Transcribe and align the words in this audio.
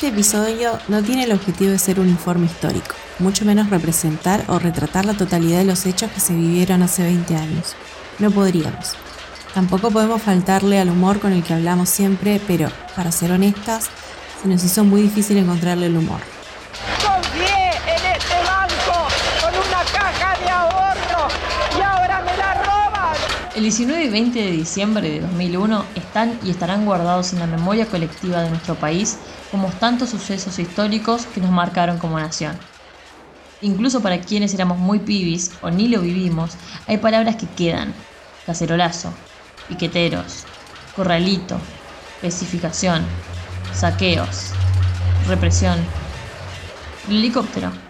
Este 0.00 0.14
episodio 0.14 0.78
no 0.88 1.02
tiene 1.02 1.24
el 1.24 1.32
objetivo 1.32 1.72
de 1.72 1.78
ser 1.78 2.00
un 2.00 2.08
informe 2.08 2.46
histórico, 2.46 2.94
mucho 3.18 3.44
menos 3.44 3.68
representar 3.68 4.42
o 4.48 4.58
retratar 4.58 5.04
la 5.04 5.12
totalidad 5.12 5.58
de 5.58 5.66
los 5.66 5.84
hechos 5.84 6.10
que 6.10 6.20
se 6.20 6.34
vivieron 6.34 6.80
hace 6.80 7.02
20 7.02 7.36
años. 7.36 7.76
No 8.18 8.30
podríamos. 8.30 8.94
Tampoco 9.52 9.90
podemos 9.90 10.22
faltarle 10.22 10.80
al 10.80 10.88
humor 10.88 11.20
con 11.20 11.34
el 11.34 11.42
que 11.42 11.52
hablamos 11.52 11.90
siempre, 11.90 12.40
pero, 12.46 12.70
para 12.96 13.12
ser 13.12 13.30
honestas, 13.30 13.90
se 14.42 14.48
nos 14.48 14.64
hizo 14.64 14.84
muy 14.84 15.02
difícil 15.02 15.36
encontrarle 15.36 15.84
el 15.84 15.98
humor. 15.98 16.20
El 23.60 23.64
19 23.64 24.04
y 24.04 24.08
20 24.08 24.38
de 24.38 24.50
diciembre 24.52 25.10
de 25.10 25.20
2001 25.20 25.92
están 25.94 26.38
y 26.42 26.50
estarán 26.50 26.86
guardados 26.86 27.34
en 27.34 27.40
la 27.40 27.46
memoria 27.46 27.90
colectiva 27.90 28.40
de 28.40 28.48
nuestro 28.48 28.78
país 28.78 29.18
como 29.50 29.68
tantos 29.68 30.08
sucesos 30.08 30.58
históricos 30.58 31.26
que 31.26 31.42
nos 31.42 31.50
marcaron 31.50 31.98
como 31.98 32.18
nación. 32.18 32.58
Incluso 33.60 34.00
para 34.00 34.22
quienes 34.22 34.54
éramos 34.54 34.78
muy 34.78 35.00
pibis 35.00 35.58
o 35.60 35.70
ni 35.70 35.88
lo 35.88 36.00
vivimos, 36.00 36.56
hay 36.86 36.96
palabras 36.96 37.36
que 37.36 37.48
quedan. 37.54 37.92
Cacerolazo, 38.46 39.12
piqueteros, 39.66 40.46
corralito, 40.90 41.60
especificación, 42.22 43.04
saqueos, 43.74 44.52
represión, 45.26 45.84
el 47.08 47.16
helicóptero. 47.18 47.89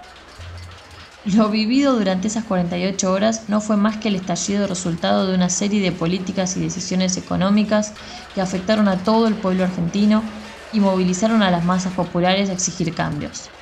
Lo 1.23 1.51
vivido 1.51 1.97
durante 1.97 2.29
esas 2.29 2.45
48 2.45 3.13
horas 3.13 3.49
no 3.49 3.61
fue 3.61 3.77
más 3.77 3.99
que 3.99 4.09
el 4.09 4.17
estallido 4.17 4.67
resultado 4.67 5.27
de 5.27 5.35
una 5.35 5.51
serie 5.51 5.83
de 5.83 5.93
políticas 5.93 6.57
y 6.57 6.61
decisiones 6.61 7.17
económicas 7.19 7.95
que 8.33 8.41
afectaron 8.41 8.89
a 8.89 9.03
todo 9.03 9.27
el 9.27 9.37
pueblo 9.37 9.65
argentino 9.65 10.31
y 10.71 10.81
movilizaron 10.81 11.43
a 11.43 11.51
las 11.51 11.65
masas 11.65 11.93
populares 11.93 12.49
a 12.49 12.55
exigir 12.55 12.95
cambios. 12.95 13.53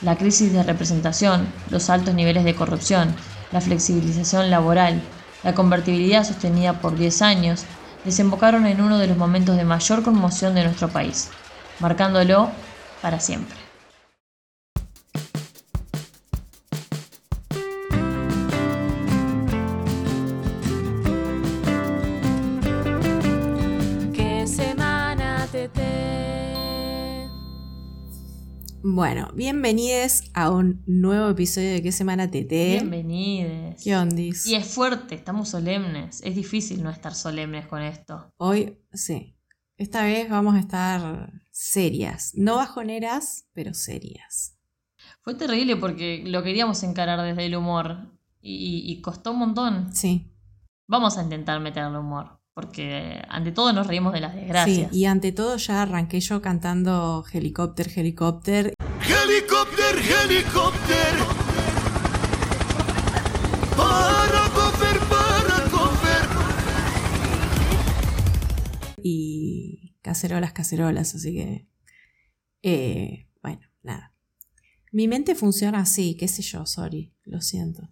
La 0.00 0.16
crisis 0.18 0.52
de 0.52 0.62
representación, 0.62 1.54
los 1.68 1.90
altos 1.90 2.14
niveles 2.14 2.44
de 2.44 2.54
corrupción, 2.54 3.16
la 3.50 3.60
flexibilización 3.60 4.50
laboral, 4.50 5.10
la 5.42 5.54
convertibilidad 5.54 6.24
sostenida 6.24 6.80
por 6.80 6.96
10 6.96 7.22
años, 7.22 7.66
desembocaron 8.04 8.66
en 8.66 8.80
uno 8.80 8.98
de 8.98 9.08
los 9.08 9.16
momentos 9.16 9.56
de 9.56 9.64
mayor 9.64 10.02
conmoción 10.02 10.54
de 10.54 10.64
nuestro 10.64 10.92
país, 10.92 11.40
marcándolo 11.78 12.54
para 13.00 13.20
siempre. 13.20 13.69
Bueno, 28.92 29.30
bienvenidos 29.36 30.24
a 30.34 30.50
un 30.50 30.82
nuevo 30.84 31.28
episodio 31.28 31.74
de 31.74 31.80
¿Qué 31.80 31.92
semana 31.92 32.26
TT? 32.26 32.50
Bienvenidos. 32.50 33.80
¿Qué 33.84 33.96
ondis? 33.96 34.46
Y 34.46 34.56
es 34.56 34.66
fuerte, 34.66 35.14
estamos 35.14 35.48
solemnes. 35.48 36.20
Es 36.24 36.34
difícil 36.34 36.82
no 36.82 36.90
estar 36.90 37.14
solemnes 37.14 37.68
con 37.68 37.82
esto. 37.82 38.32
Hoy, 38.36 38.80
sí. 38.92 39.38
Esta 39.76 40.02
vez 40.02 40.28
vamos 40.28 40.56
a 40.56 40.58
estar 40.58 41.32
serias. 41.52 42.32
No 42.34 42.56
bajoneras, 42.56 43.46
pero 43.52 43.74
serias. 43.74 44.58
Fue 45.20 45.36
terrible 45.36 45.76
porque 45.76 46.24
lo 46.26 46.42
queríamos 46.42 46.82
encarar 46.82 47.22
desde 47.22 47.46
el 47.46 47.54
humor 47.54 48.18
y, 48.40 48.82
y 48.90 49.00
costó 49.02 49.30
un 49.30 49.38
montón. 49.38 49.94
Sí. 49.94 50.34
Vamos 50.88 51.16
a 51.16 51.22
intentar 51.22 51.60
meterle 51.60 51.96
humor 51.96 52.39
porque 52.54 53.22
ante 53.28 53.52
todo 53.52 53.72
nos 53.72 53.86
reímos 53.86 54.12
de 54.12 54.20
las 54.20 54.32
Sí, 54.34 54.38
desgracias. 54.40 54.92
y 54.92 55.04
ante 55.06 55.32
todo 55.32 55.56
ya 55.56 55.82
arranqué 55.82 56.20
yo 56.20 56.42
cantando 56.42 57.24
helicóptero, 57.32 57.90
helicóptero. 57.96 58.70
Helicóptero, 59.00 59.98
helicóptero. 60.24 61.24
Para 63.76 64.48
coger, 64.54 64.98
para 65.08 65.70
coger. 65.70 66.28
y 69.02 69.96
cacerolas, 70.02 70.52
cacerolas, 70.52 71.14
así 71.14 71.32
que... 71.34 71.68
eh, 72.62 73.28
bueno, 73.42 73.60
nada. 73.82 74.12
Mi 74.92 75.06
mente 75.08 75.34
funciona 75.34 75.80
así, 75.80 76.16
qué 76.16 76.26
sé 76.28 76.42
yo, 76.42 76.66
sorry, 76.66 77.14
lo 77.24 77.40
siento. 77.40 77.88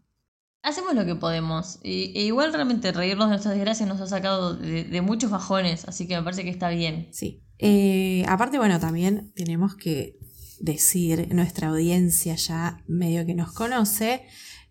Hacemos 0.69 0.95
lo 0.95 1.07
que 1.07 1.15
podemos. 1.15 1.79
Y, 1.83 2.13
e 2.19 2.25
igual 2.25 2.53
realmente 2.53 2.93
reírnos 2.93 3.27
de 3.27 3.31
nuestras 3.31 3.55
desgracias 3.55 3.89
nos 3.89 4.01
ha 4.01 4.07
sacado 4.07 4.55
de, 4.55 4.85
de 4.85 5.01
muchos 5.01 5.31
bajones, 5.31 5.87
así 5.87 6.07
que 6.07 6.17
me 6.17 6.23
parece 6.23 6.45
que 6.45 6.51
está 6.51 6.69
bien. 6.69 7.09
Sí. 7.13 7.43
Eh, 7.59 8.25
aparte, 8.29 8.59
bueno, 8.59 8.79
también 8.79 9.33
tenemos 9.35 9.75
que 9.77 10.19
decir, 10.61 11.33
nuestra 11.35 11.69
audiencia 11.69 12.35
ya 12.35 12.83
medio 12.87 13.25
que 13.25 13.35
nos 13.35 13.53
conoce, 13.53 14.23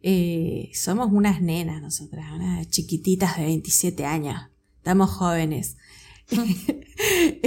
eh, 0.03 0.69
somos 0.74 1.09
unas 1.12 1.41
nenas 1.41 1.81
nosotras, 1.81 2.25
unas 2.34 2.69
chiquititas 2.69 3.38
de 3.38 3.46
27 3.46 4.06
años. 4.06 4.40
Estamos 4.78 5.09
jóvenes. 5.09 5.78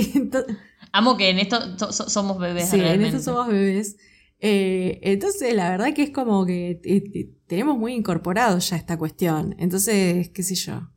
Amo 0.93 1.17
que 1.17 1.31
en 1.31 1.39
esto 1.39 1.79
so- 1.79 1.93
so- 1.93 2.09
somos 2.11 2.39
bebés 2.39 2.69
Sí, 2.69 2.81
en 2.81 3.03
esto 3.05 3.21
somos 3.21 3.47
bebés. 3.49 3.97
Eh, 4.41 5.01
entonces, 5.03 5.55
la 5.55 5.71
verdad 5.71 5.93
que 5.95 6.03
es 6.03 6.11
como 6.11 6.47
que 6.47 6.81
eh, 6.85 7.31
tenemos 7.47 7.77
muy 7.79 7.93
incorporado 7.95 8.59
ya 8.59 8.77
esta 8.77 8.97
cuestión. 8.99 9.55
Entonces, 9.59 10.31
qué 10.31 10.43
sé 10.43 10.55
yo. 10.55 10.91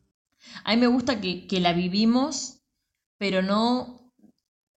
A 0.63 0.73
mí 0.75 0.79
me 0.79 0.87
gusta 0.87 1.19
que, 1.19 1.45
que 1.47 1.59
la 1.59 1.73
vivimos, 1.73 2.61
pero 3.17 3.41
no 3.41 4.11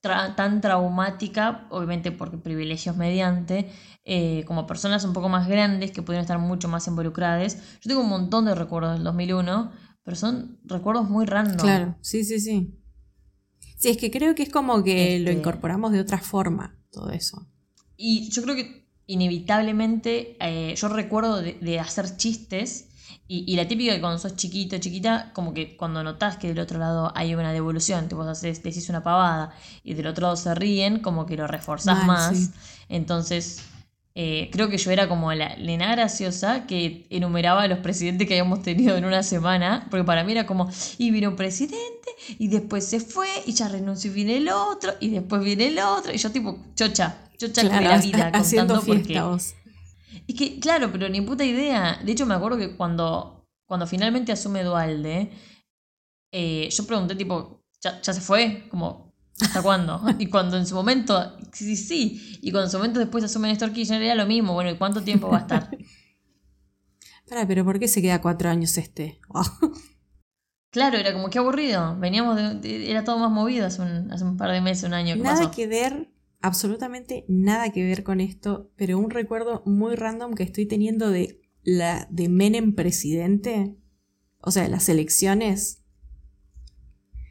tra- 0.02 0.34
tan 0.34 0.60
traumática, 0.60 1.66
obviamente 1.70 2.10
porque 2.12 2.38
privilegios 2.38 2.96
mediante, 2.96 3.70
eh, 4.04 4.44
como 4.46 4.66
personas 4.66 5.04
un 5.04 5.12
poco 5.12 5.28
más 5.28 5.48
grandes 5.48 5.90
que 5.92 6.02
pudieron 6.02 6.22
estar 6.22 6.38
mucho 6.38 6.68
más 6.68 6.86
involucradas. 6.88 7.56
Yo 7.80 7.88
tengo 7.88 8.00
un 8.00 8.08
montón 8.08 8.44
de 8.46 8.54
recuerdos 8.54 8.94
del 8.94 9.04
2001, 9.04 9.72
pero 10.02 10.16
son 10.16 10.58
recuerdos 10.64 11.08
muy 11.08 11.24
random. 11.26 11.58
Claro, 11.58 11.96
sí, 12.00 12.24
sí, 12.24 12.40
sí. 12.40 12.72
Sí, 13.78 13.90
es 13.90 13.96
que 13.98 14.10
creo 14.10 14.34
que 14.34 14.42
es 14.44 14.48
como 14.50 14.82
que 14.82 15.18
lo 15.20 15.30
Este- 15.30 15.32
incorporamos 15.40 15.92
de 15.92 16.00
otra 16.00 16.18
forma, 16.18 16.78
todo 16.90 17.10
eso. 17.10 17.46
Y 17.96 18.30
yo 18.30 18.42
creo 18.42 18.54
que 18.56 18.86
inevitablemente 19.06 20.36
eh, 20.40 20.74
yo 20.76 20.88
recuerdo 20.88 21.40
de, 21.40 21.54
de 21.54 21.80
hacer 21.80 22.16
chistes 22.16 22.88
y, 23.28 23.44
y 23.50 23.56
la 23.56 23.66
típica 23.66 23.94
que 23.94 24.00
cuando 24.00 24.18
sos 24.18 24.36
chiquito, 24.36 24.78
chiquita, 24.78 25.32
como 25.32 25.52
que 25.52 25.76
cuando 25.76 26.02
notás 26.04 26.36
que 26.36 26.48
del 26.48 26.60
otro 26.60 26.78
lado 26.78 27.12
hay 27.14 27.34
una 27.34 27.52
devolución, 27.52 28.08
te 28.08 28.14
vos 28.14 28.26
haces, 28.26 28.62
decís 28.62 28.88
una 28.88 29.02
pavada 29.02 29.52
y 29.82 29.94
del 29.94 30.06
otro 30.06 30.22
lado 30.22 30.36
se 30.36 30.54
ríen, 30.54 31.00
como 31.00 31.26
que 31.26 31.36
lo 31.36 31.46
reforzás 31.46 31.98
Mal, 31.98 32.06
más. 32.06 32.36
sí. 32.36 32.50
Entonces, 32.88 33.62
eh, 34.14 34.48
creo 34.52 34.70
que 34.70 34.78
yo 34.78 34.90
era 34.92 35.08
como 35.08 35.32
la 35.34 35.56
nena 35.56 35.90
graciosa 35.92 36.66
que 36.66 37.06
enumeraba 37.10 37.66
los 37.68 37.80
presidentes 37.80 38.26
que 38.26 38.34
habíamos 38.34 38.62
tenido 38.62 38.96
en 38.96 39.04
una 39.04 39.22
semana, 39.22 39.86
porque 39.90 40.04
para 40.04 40.24
mí 40.24 40.32
era 40.32 40.46
como, 40.46 40.70
y 40.96 41.10
vino 41.10 41.28
un 41.28 41.36
presidente, 41.36 42.08
y 42.38 42.48
después 42.48 42.86
se 42.86 43.00
fue, 43.00 43.28
y 43.44 43.52
ya 43.52 43.68
renunció 43.68 44.10
y 44.10 44.14
viene 44.14 44.36
el 44.38 44.48
otro, 44.48 44.94
y 45.00 45.10
después 45.10 45.42
viene 45.42 45.66
el 45.66 45.78
otro, 45.80 46.14
y 46.14 46.18
yo 46.18 46.30
tipo, 46.30 46.58
chocha, 46.74 47.18
chocha 47.36 47.62
con 47.68 47.84
la 47.84 47.98
vida 47.98 48.26
ha- 48.28 48.32
contando 48.32 48.74
porque... 48.84 49.20
vos. 49.20 49.54
Es 50.28 50.34
que, 50.34 50.58
claro, 50.60 50.90
pero 50.92 51.08
ni 51.08 51.20
puta 51.20 51.44
idea. 51.44 52.00
De 52.04 52.12
hecho, 52.12 52.26
me 52.26 52.34
acuerdo 52.34 52.58
que 52.58 52.76
cuando, 52.76 53.44
cuando 53.66 53.86
finalmente 53.86 54.32
asume 54.32 54.62
Dualde, 54.64 55.30
eh, 56.32 56.68
yo 56.70 56.86
pregunté, 56.86 57.14
tipo, 57.14 57.62
¿ya, 57.80 58.00
ya 58.00 58.12
se 58.12 58.20
fue? 58.20 58.66
Como, 58.68 59.12
¿hasta 59.40 59.62
cuándo? 59.62 60.02
y 60.18 60.26
cuando 60.26 60.56
en 60.56 60.66
su 60.66 60.74
momento, 60.74 61.36
sí, 61.52 61.76
sí. 61.76 62.38
Y 62.42 62.50
cuando 62.50 62.66
en 62.66 62.70
su 62.70 62.78
momento 62.78 62.98
después 63.00 63.24
asume 63.24 63.48
Néstor 63.48 63.72
Kirchner, 63.72 64.02
era 64.02 64.14
lo 64.14 64.26
mismo. 64.26 64.54
Bueno, 64.54 64.70
¿y 64.70 64.76
cuánto 64.76 65.02
tiempo 65.02 65.28
va 65.28 65.38
a 65.38 65.40
estar? 65.40 65.70
Pará, 67.28 67.46
pero 67.46 67.64
¿por 67.64 67.78
qué 67.78 67.88
se 67.88 68.00
queda 68.02 68.20
cuatro 68.20 68.48
años 68.50 68.78
este? 68.78 69.20
claro, 70.70 70.96
era 70.98 71.12
como 71.12 71.28
que 71.30 71.38
aburrido. 71.38 71.96
Veníamos 71.98 72.36
de, 72.36 72.54
de- 72.54 72.90
Era 72.90 73.04
todo 73.04 73.18
más 73.18 73.30
movido 73.30 73.66
hace 73.66 73.82
un, 73.82 74.10
hace 74.12 74.24
un 74.24 74.36
par 74.36 74.50
de 74.52 74.60
meses, 74.60 74.84
un 74.84 74.94
año. 74.94 75.14
¿Qué 75.14 75.20
nada 75.22 75.38
pasó? 75.40 75.50
que 75.50 75.66
ver, 75.66 76.08
absolutamente 76.46 77.24
nada 77.28 77.70
que 77.72 77.84
ver 77.84 78.02
con 78.02 78.20
esto, 78.20 78.70
pero 78.76 78.98
un 78.98 79.10
recuerdo 79.10 79.62
muy 79.66 79.94
random 79.96 80.34
que 80.34 80.42
estoy 80.44 80.66
teniendo 80.66 81.10
de 81.10 81.40
la 81.62 82.06
de 82.10 82.28
Menem 82.28 82.74
presidente, 82.74 83.76
o 84.40 84.50
sea, 84.50 84.62
de 84.64 84.68
las 84.70 84.88
elecciones. 84.88 85.82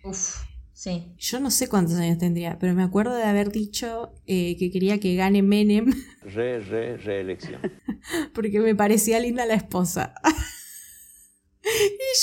Uf, 0.03 0.43
sí. 0.73 1.13
Yo 1.17 1.39
no 1.39 1.49
sé 1.51 1.67
cuántos 1.67 1.95
años 1.95 2.17
tendría, 2.19 2.59
pero 2.59 2.73
me 2.75 2.83
acuerdo 2.83 3.15
de 3.15 3.23
haber 3.23 3.51
dicho 3.51 4.13
eh, 4.27 4.55
que 4.57 4.71
quería 4.71 4.99
que 4.99 5.15
gane 5.15 5.41
Menem 5.41 5.91
Re, 6.21 6.59
re, 6.59 6.97
reelección. 6.97 7.61
porque 8.33 8.59
me 8.59 8.75
parecía 8.75 9.19
linda 9.19 9.45
la 9.45 9.55
esposa. 9.55 10.13
y 11.63 11.67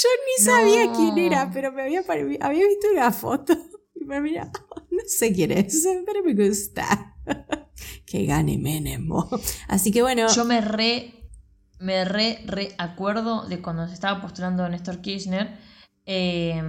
yo 0.03 0.09
ni 0.27 0.45
sabía 0.45 0.87
No. 0.87 0.93
quién 0.95 1.19
era, 1.19 1.51
pero 1.53 1.73
me 1.73 1.83
había, 1.83 2.01
había 2.41 2.67
visto 2.67 2.87
una 2.93 3.11
foto. 3.13 3.57
Y 4.03 4.05
me 4.05 4.21
mira, 4.21 4.51
no 4.91 5.03
sé 5.07 5.33
quién 5.33 5.53
es, 5.53 5.87
pero 6.07 6.25
me 6.25 6.35
gusta. 6.35 7.17
que 8.07 8.27
gane 8.27 8.59
Menem. 8.59 9.09
bo. 9.09 9.29
Así 9.69 9.93
que 9.93 10.03
bueno, 10.03 10.27
Yo 10.35 10.45
me 10.45 10.61
re, 10.61 11.31
me 11.79 12.05
re, 12.05 12.41
re 12.45 12.75
acuerdo 12.79 13.47
de 13.47 13.63
cuando 13.63 13.87
se 13.87 13.95
estaba 13.95 14.21
postulando 14.21 14.69
Néstor 14.69 15.01
Kirchner, 15.01 15.57
eh, 16.05 16.61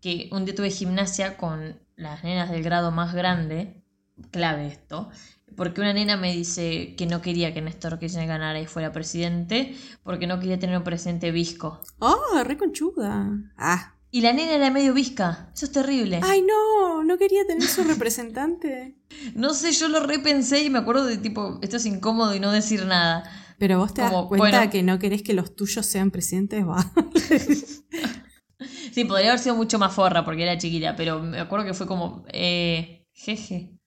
que 0.00 0.28
un 0.32 0.44
día 0.44 0.54
tuve 0.54 0.70
gimnasia 0.70 1.36
con 1.36 1.78
las 1.96 2.24
nenas 2.24 2.50
del 2.50 2.62
grado 2.62 2.90
más 2.90 3.14
grande, 3.14 3.84
clave 4.32 4.66
esto, 4.66 5.10
porque 5.56 5.80
una 5.80 5.92
nena 5.92 6.16
me 6.16 6.32
dice 6.34 6.96
que 6.96 7.06
no 7.06 7.22
quería 7.22 7.54
que 7.54 7.62
Néstor 7.62 8.00
Kirchner 8.00 8.26
ganara 8.26 8.60
y 8.60 8.66
fuera 8.66 8.92
presidente, 8.92 9.76
porque 10.02 10.26
no 10.26 10.40
quería 10.40 10.58
tener 10.58 10.76
un 10.76 10.84
presidente 10.84 11.30
visco. 11.30 11.80
¡Oh, 12.00 12.42
re 12.44 12.56
conchuda! 12.56 13.28
Ah. 13.56 13.94
Y 14.10 14.22
la 14.22 14.32
nena 14.32 14.54
era 14.54 14.70
medio 14.70 14.94
visca, 14.94 15.50
eso 15.54 15.66
es 15.66 15.72
terrible. 15.72 16.20
¡Ay, 16.22 16.42
no! 16.42 17.04
No 17.04 17.18
quería 17.18 17.46
tener 17.46 17.68
su 17.68 17.84
representante. 17.84 18.94
No 19.34 19.54
sé, 19.54 19.72
yo 19.72 19.88
lo 19.88 20.00
repensé 20.00 20.62
y 20.62 20.70
me 20.70 20.78
acuerdo 20.78 21.06
de 21.06 21.16
tipo, 21.16 21.58
esto 21.62 21.78
es 21.78 21.86
incómodo 21.86 22.34
y 22.34 22.40
no 22.40 22.52
decir 22.52 22.84
nada. 22.84 23.24
Pero 23.58 23.78
vos 23.78 23.94
te 23.94 24.02
das 24.02 24.12
Como, 24.12 24.28
cuenta 24.28 24.58
bueno. 24.58 24.70
que 24.70 24.82
no 24.82 24.98
querés 24.98 25.22
que 25.22 25.32
los 25.32 25.56
tuyos 25.56 25.86
sean 25.86 26.10
presidentes, 26.10 26.64
va. 26.64 26.92
Sí, 28.92 29.04
podría 29.04 29.28
haber 29.30 29.38
sido 29.38 29.54
mucho 29.54 29.78
más 29.78 29.94
forra 29.94 30.24
porque 30.24 30.42
era 30.42 30.58
chiquita, 30.58 30.96
pero 30.96 31.22
me 31.22 31.38
acuerdo 31.38 31.64
que 31.64 31.74
fue 31.74 31.86
como, 31.86 32.24
eh, 32.32 33.06
jeje. 33.12 33.78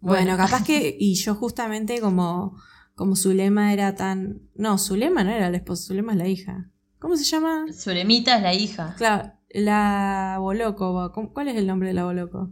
Bueno, 0.00 0.36
capaz 0.36 0.64
que, 0.64 0.94
y 1.00 1.14
yo 1.14 1.34
justamente 1.34 2.00
como, 2.00 2.56
como 2.94 3.16
su 3.16 3.32
lema 3.32 3.72
era 3.72 3.94
tan... 3.94 4.42
No, 4.54 4.76
su 4.76 4.96
lema 4.96 5.24
no 5.24 5.30
era 5.30 5.48
el 5.48 5.54
esposo, 5.54 5.84
su 5.84 5.94
lema 5.94 6.12
es 6.12 6.18
la 6.18 6.28
hija. 6.28 6.70
¿Cómo 6.98 7.16
se 7.16 7.24
llama? 7.24 7.64
Suremita 7.72 8.36
es 8.36 8.42
la 8.42 8.54
hija. 8.54 8.94
Claro, 8.96 9.32
la 9.54 10.36
Boloco. 10.40 11.10
¿cómo- 11.12 11.32
¿Cuál 11.32 11.48
es 11.48 11.56
el 11.56 11.66
nombre 11.66 11.88
de 11.88 11.94
la 11.94 12.04
Boloco? 12.04 12.50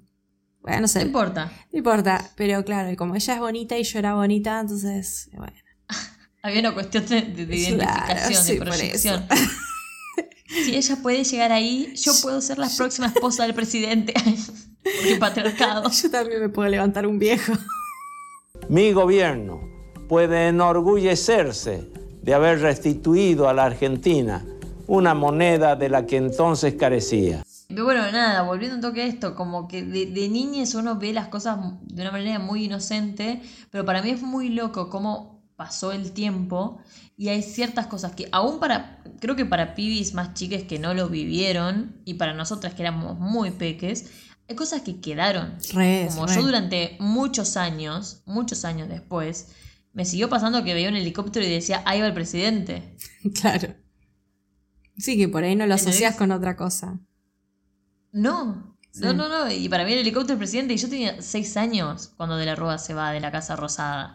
Bueno, 0.62 0.76
no 0.76 0.80
No 0.82 0.88
sé, 0.88 1.00
no 1.00 1.06
importa. 1.06 1.52
importa, 1.72 2.30
pero 2.36 2.64
claro, 2.64 2.90
y 2.90 2.96
como 2.96 3.14
ella 3.16 3.34
es 3.34 3.40
bonita 3.40 3.76
y 3.76 3.82
yo 3.82 3.98
era 3.98 4.14
bonita, 4.14 4.60
entonces, 4.60 5.28
bueno. 5.36 5.52
Había 6.44 6.60
una 6.60 6.72
cuestión 6.74 7.04
de, 7.06 7.22
de- 7.22 7.46
de 7.46 7.56
Claro, 7.74 8.12
identificación, 8.12 8.44
sí, 8.44 8.52
de 8.54 8.60
proyección. 8.60 9.26
Si 10.64 10.76
ella 10.76 10.96
puede 11.02 11.24
llegar 11.24 11.50
ahí, 11.50 11.94
yo 11.96 12.12
puedo 12.20 12.42
ser 12.42 12.58
la 12.58 12.68
próxima 12.76 13.06
esposa 13.06 13.44
del 13.44 13.54
presidente. 13.54 14.12
Porque 14.82 15.16
patriarcado. 15.18 15.90
Yo 15.90 16.10
también 16.10 16.40
me 16.42 16.50
puedo 16.50 16.68
levantar 16.68 17.06
un 17.06 17.18
viejo. 17.18 17.54
Mi 18.68 18.92
gobierno 18.92 19.62
puede 20.10 20.48
enorgullecerse 20.48 21.90
de 22.22 22.34
haber 22.34 22.60
restituido 22.60 23.48
a 23.48 23.54
la 23.54 23.64
Argentina 23.64 24.44
una 24.86 25.14
moneda 25.14 25.76
de 25.76 25.88
la 25.88 26.06
que 26.06 26.16
entonces 26.16 26.74
carecía. 26.74 27.42
Pero 27.68 27.84
bueno, 27.84 28.10
nada, 28.12 28.42
volviendo 28.42 28.76
un 28.76 28.82
toque 28.82 29.02
a 29.02 29.06
esto, 29.06 29.34
como 29.34 29.66
que 29.66 29.82
de, 29.82 30.06
de 30.06 30.28
niñez 30.28 30.74
uno 30.74 30.98
ve 30.98 31.12
las 31.12 31.28
cosas 31.28 31.58
de 31.82 32.02
una 32.02 32.10
manera 32.10 32.38
muy 32.38 32.64
inocente, 32.64 33.40
pero 33.70 33.84
para 33.84 34.02
mí 34.02 34.10
es 34.10 34.22
muy 34.22 34.50
loco 34.50 34.90
cómo 34.90 35.42
pasó 35.56 35.92
el 35.92 36.12
tiempo 36.12 36.80
y 37.16 37.28
hay 37.28 37.42
ciertas 37.42 37.86
cosas 37.86 38.12
que 38.12 38.28
aún 38.32 38.58
para, 38.58 39.02
creo 39.20 39.36
que 39.36 39.44
para 39.44 39.74
pibis 39.74 40.12
más 40.12 40.34
chiques 40.34 40.64
que 40.64 40.78
no 40.78 40.92
lo 40.92 41.08
vivieron 41.08 42.00
y 42.04 42.14
para 42.14 42.34
nosotras 42.34 42.74
que 42.74 42.82
éramos 42.82 43.18
muy 43.18 43.52
peques, 43.52 44.10
hay 44.48 44.56
cosas 44.56 44.82
que 44.82 45.00
quedaron. 45.00 45.56
Re, 45.72 46.08
Como 46.08 46.26
re. 46.26 46.34
yo 46.34 46.42
durante 46.42 46.96
muchos 46.98 47.56
años, 47.56 48.22
muchos 48.26 48.64
años 48.64 48.88
después, 48.88 49.52
me 49.92 50.04
siguió 50.04 50.28
pasando 50.28 50.64
que 50.64 50.74
veía 50.74 50.88
un 50.88 50.96
helicóptero 50.96 51.46
y 51.46 51.50
decía, 51.50 51.82
ahí 51.84 52.00
va 52.00 52.06
el 52.06 52.14
presidente. 52.14 52.96
Claro. 53.40 53.68
Sí, 54.96 55.16
que 55.16 55.28
por 55.28 55.42
ahí 55.44 55.56
no 55.56 55.66
lo 55.66 55.74
asocias 55.74 56.16
con 56.16 56.30
otra 56.32 56.56
cosa. 56.56 56.98
No, 58.12 58.76
Sí. 58.90 59.00
no, 59.04 59.14
no, 59.14 59.28
no. 59.28 59.50
Y 59.50 59.68
para 59.70 59.84
mí 59.84 59.92
el 59.92 60.00
helicóptero 60.00 60.34
del 60.34 60.38
presidente, 60.38 60.74
y 60.74 60.76
yo 60.76 60.88
tenía 60.88 61.22
seis 61.22 61.56
años 61.56 62.12
cuando 62.16 62.36
De 62.36 62.44
la 62.44 62.54
Rúa 62.54 62.76
se 62.78 62.92
va 62.92 63.10
de 63.12 63.20
la 63.20 63.30
Casa 63.32 63.56
Rosada. 63.56 64.12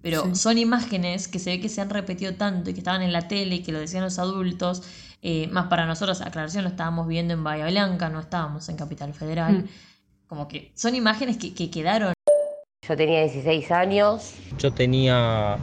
Pero 0.00 0.24
Sí. 0.26 0.34
son 0.36 0.58
imágenes 0.58 1.26
que 1.28 1.38
se 1.38 1.50
ve 1.50 1.60
que 1.60 1.68
se 1.68 1.80
han 1.80 1.90
repetido 1.90 2.34
tanto 2.34 2.70
y 2.70 2.72
que 2.74 2.80
estaban 2.80 3.02
en 3.02 3.12
la 3.12 3.26
tele 3.28 3.56
y 3.56 3.62
que 3.62 3.72
lo 3.72 3.78
decían 3.80 4.02
los 4.04 4.18
adultos. 4.18 4.82
Eh, 5.22 5.48
más 5.52 5.66
para 5.66 5.86
nosotros, 5.86 6.20
aclaración, 6.20 6.64
lo 6.64 6.70
estábamos 6.70 7.06
viendo 7.08 7.34
en 7.34 7.42
Bahía 7.44 7.66
Blanca, 7.68 8.08
no 8.10 8.20
estábamos 8.20 8.68
en 8.68 8.76
Capital 8.76 9.12
Federal. 9.14 9.64
Mm. 9.64 9.68
Como 10.28 10.48
que 10.48 10.72
son 10.74 10.94
imágenes 10.94 11.36
que, 11.36 11.52
que 11.54 11.70
quedaron. 11.70 12.12
Yo 12.88 12.96
tenía 12.96 13.20
16 13.22 13.70
años. 13.70 14.34
Yo 14.58 14.72
tenía 14.72 15.56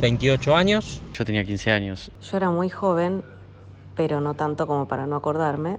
28 0.00 0.54
años. 0.56 1.02
Yo 1.12 1.24
tenía 1.26 1.44
15 1.44 1.70
años. 1.70 2.10
Yo 2.30 2.36
era 2.38 2.50
muy 2.50 2.70
joven, 2.70 3.22
pero 3.94 4.20
no 4.20 4.34
tanto 4.34 4.66
como 4.66 4.86
para 4.88 5.06
no 5.06 5.16
acordarme. 5.16 5.78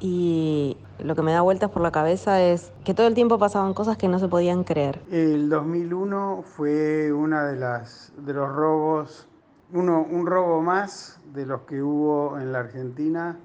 Y 0.00 0.76
lo 0.98 1.14
que 1.16 1.22
me 1.22 1.32
da 1.32 1.40
vueltas 1.40 1.70
por 1.70 1.82
la 1.82 1.90
cabeza 1.90 2.42
es 2.42 2.72
que 2.84 2.94
todo 2.94 3.06
el 3.06 3.14
tiempo 3.14 3.38
pasaban 3.38 3.74
cosas 3.74 3.96
que 3.96 4.08
no 4.08 4.18
se 4.18 4.28
podían 4.28 4.64
creer. 4.64 5.00
El 5.10 5.48
2001 5.48 6.42
fue 6.42 7.12
una 7.12 7.46
de 7.46 7.56
las 7.58 8.12
de 8.16 8.32
los 8.32 8.48
robos, 8.48 9.26
uno, 9.72 10.06
un 10.08 10.26
robo 10.26 10.62
más 10.62 11.20
de 11.34 11.46
los 11.46 11.62
que 11.62 11.82
hubo 11.82 12.38
en 12.38 12.52
la 12.52 12.60
Argentina, 12.60 13.36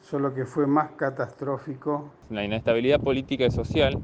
solo 0.00 0.32
que 0.34 0.44
fue 0.44 0.66
más 0.66 0.90
catastrófico. 0.96 2.10
La 2.28 2.44
inestabilidad 2.44 3.00
política 3.00 3.46
y 3.46 3.50
social, 3.50 3.98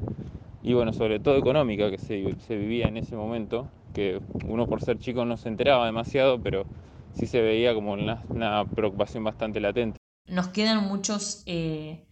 y 0.61 0.73
bueno, 0.73 0.93
sobre 0.93 1.19
todo 1.19 1.37
económica 1.37 1.89
que 1.91 1.97
se, 1.97 2.35
se 2.39 2.55
vivía 2.55 2.87
en 2.87 2.97
ese 2.97 3.15
momento, 3.15 3.67
que 3.93 4.21
uno 4.47 4.67
por 4.67 4.81
ser 4.81 4.97
chico 4.97 5.25
no 5.25 5.37
se 5.37 5.49
enteraba 5.49 5.85
demasiado, 5.85 6.41
pero 6.41 6.67
sí 7.15 7.27
se 7.27 7.41
veía 7.41 7.73
como 7.73 7.93
una, 7.93 8.23
una 8.29 8.65
preocupación 8.65 9.23
bastante 9.23 9.59
latente. 9.59 9.97
Nos 10.27 10.47
quedan 10.47 10.87
muchos 10.87 11.43
eh, 11.45 12.05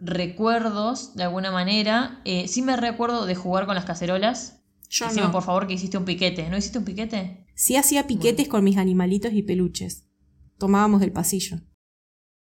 recuerdos, 0.00 1.14
de 1.14 1.24
alguna 1.24 1.50
manera. 1.50 2.20
Eh, 2.24 2.48
sí 2.48 2.62
me 2.62 2.76
recuerdo 2.76 3.26
de 3.26 3.34
jugar 3.34 3.66
con 3.66 3.74
las 3.74 3.84
cacerolas. 3.84 4.62
Yo 4.90 5.06
Decime, 5.06 5.26
no. 5.26 5.32
por 5.32 5.42
favor, 5.42 5.66
que 5.66 5.74
hiciste 5.74 5.96
un 5.96 6.04
piquete. 6.04 6.48
¿No 6.50 6.56
hiciste 6.56 6.78
un 6.78 6.84
piquete? 6.84 7.46
Sí 7.54 7.76
hacía 7.76 8.06
piquetes 8.06 8.48
con 8.48 8.64
mis 8.64 8.76
animalitos 8.76 9.32
y 9.32 9.42
peluches. 9.42 10.08
Tomábamos 10.58 11.00
del 11.00 11.12
pasillo. 11.12 11.58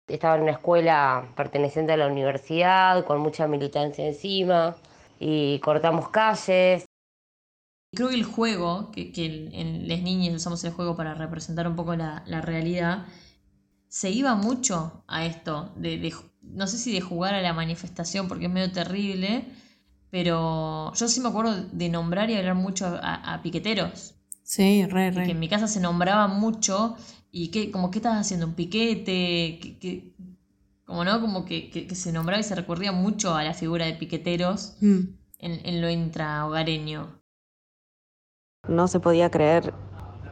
Estaba 0.08 0.36
en 0.36 0.42
una 0.42 0.52
escuela 0.52 1.32
perteneciente 1.36 1.92
a 1.92 1.96
la 1.96 2.06
universidad, 2.06 3.04
con 3.04 3.20
mucha 3.20 3.46
militancia 3.46 4.06
encima, 4.06 4.76
y 5.20 5.58
cortamos 5.60 6.08
calles. 6.08 6.84
Creo 7.92 8.08
que 8.08 8.14
el 8.14 8.24
juego, 8.24 8.90
que, 8.92 9.10
que 9.12 9.48
en, 9.52 9.88
las 9.88 10.00
niñas 10.02 10.34
usamos 10.34 10.62
el 10.64 10.72
juego 10.72 10.96
para 10.96 11.14
representar 11.14 11.66
un 11.66 11.74
poco 11.76 11.96
la, 11.96 12.22
la 12.26 12.40
realidad, 12.40 13.06
se 13.88 14.10
iba 14.10 14.34
mucho 14.36 15.04
a 15.08 15.26
esto, 15.26 15.72
de, 15.76 15.98
de- 15.98 16.14
no 16.42 16.66
sé 16.68 16.78
si 16.78 16.92
de 16.92 17.00
jugar 17.00 17.34
a 17.34 17.42
la 17.42 17.52
manifestación 17.52 18.28
porque 18.28 18.46
es 18.46 18.50
medio 18.52 18.70
terrible, 18.72 19.44
pero 20.10 20.92
yo 20.94 21.08
sí 21.08 21.20
me 21.20 21.28
acuerdo 21.28 21.64
de 21.72 21.88
nombrar 21.88 22.30
y 22.30 22.34
hablar 22.36 22.54
mucho 22.54 22.86
a, 22.86 23.34
a 23.34 23.42
piqueteros. 23.42 24.14
Sí, 24.42 24.86
re, 24.86 25.08
Y 25.08 25.12
que 25.12 25.20
en 25.22 25.26
re. 25.28 25.34
mi 25.34 25.48
casa 25.48 25.66
se 25.68 25.80
nombraba 25.80 26.28
mucho 26.28 26.96
y 27.32 27.48
que 27.48 27.70
como, 27.70 27.90
¿qué 27.90 27.98
estás 27.98 28.18
haciendo? 28.20 28.46
¿Un 28.46 28.54
piquete? 28.54 29.58
¿Qué- 29.60 29.78
qué? 29.80 30.14
Como 30.84 31.04
no, 31.04 31.20
como 31.20 31.44
que, 31.44 31.70
que- 31.70 31.86
que 31.88 31.94
se 31.96 32.12
nombraba 32.12 32.40
y 32.40 32.44
se 32.44 32.54
recurría 32.54 32.92
mucho 32.92 33.34
a 33.34 33.44
la 33.44 33.54
figura 33.54 33.86
de 33.86 33.94
piqueteros 33.94 34.76
Mm. 34.80 35.00
en, 35.38 35.66
en 35.66 35.80
lo 35.82 35.90
intrahogareño. 35.90 37.19
No 38.70 38.88
se 38.88 39.00
podía 39.00 39.30
creer 39.30 39.74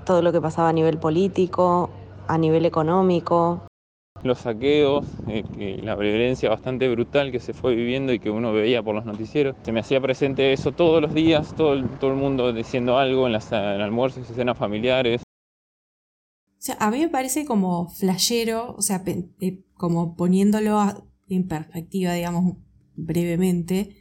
todo 0.06 0.22
lo 0.22 0.32
que 0.32 0.40
pasaba 0.40 0.70
a 0.70 0.72
nivel 0.72 0.98
político, 0.98 1.90
a 2.26 2.38
nivel 2.38 2.64
económico. 2.64 3.62
Los 4.22 4.38
saqueos, 4.38 5.06
eh, 5.28 5.44
que 5.56 5.78
la 5.82 5.94
violencia 5.94 6.48
bastante 6.48 6.88
brutal 6.88 7.30
que 7.30 7.38
se 7.40 7.52
fue 7.52 7.74
viviendo 7.74 8.12
y 8.12 8.18
que 8.18 8.30
uno 8.30 8.52
veía 8.52 8.82
por 8.82 8.94
los 8.94 9.04
noticieros. 9.04 9.54
Se 9.62 9.70
me 9.72 9.80
hacía 9.80 10.00
presente 10.00 10.52
eso 10.52 10.72
todos 10.72 11.02
los 11.02 11.14
días, 11.14 11.54
todo 11.54 11.74
el, 11.74 11.88
todo 11.98 12.10
el 12.10 12.16
mundo 12.16 12.52
diciendo 12.52 12.98
algo 12.98 13.26
en 13.26 13.32
las 13.32 13.52
en 13.52 13.58
almuerzos, 13.58 14.28
escenas 14.30 14.56
familiares. 14.58 15.22
O 16.58 16.60
sea, 16.60 16.76
a 16.80 16.90
mí 16.90 16.98
me 16.98 17.08
parece 17.08 17.44
como 17.44 17.88
flashero, 17.88 18.74
o 18.76 18.82
sea, 18.82 19.04
pe- 19.04 19.28
eh, 19.40 19.60
como 19.74 20.16
poniéndolo 20.16 20.78
a- 20.80 21.04
en 21.28 21.46
perspectiva, 21.46 22.12
digamos, 22.14 22.56
brevemente. 22.96 23.97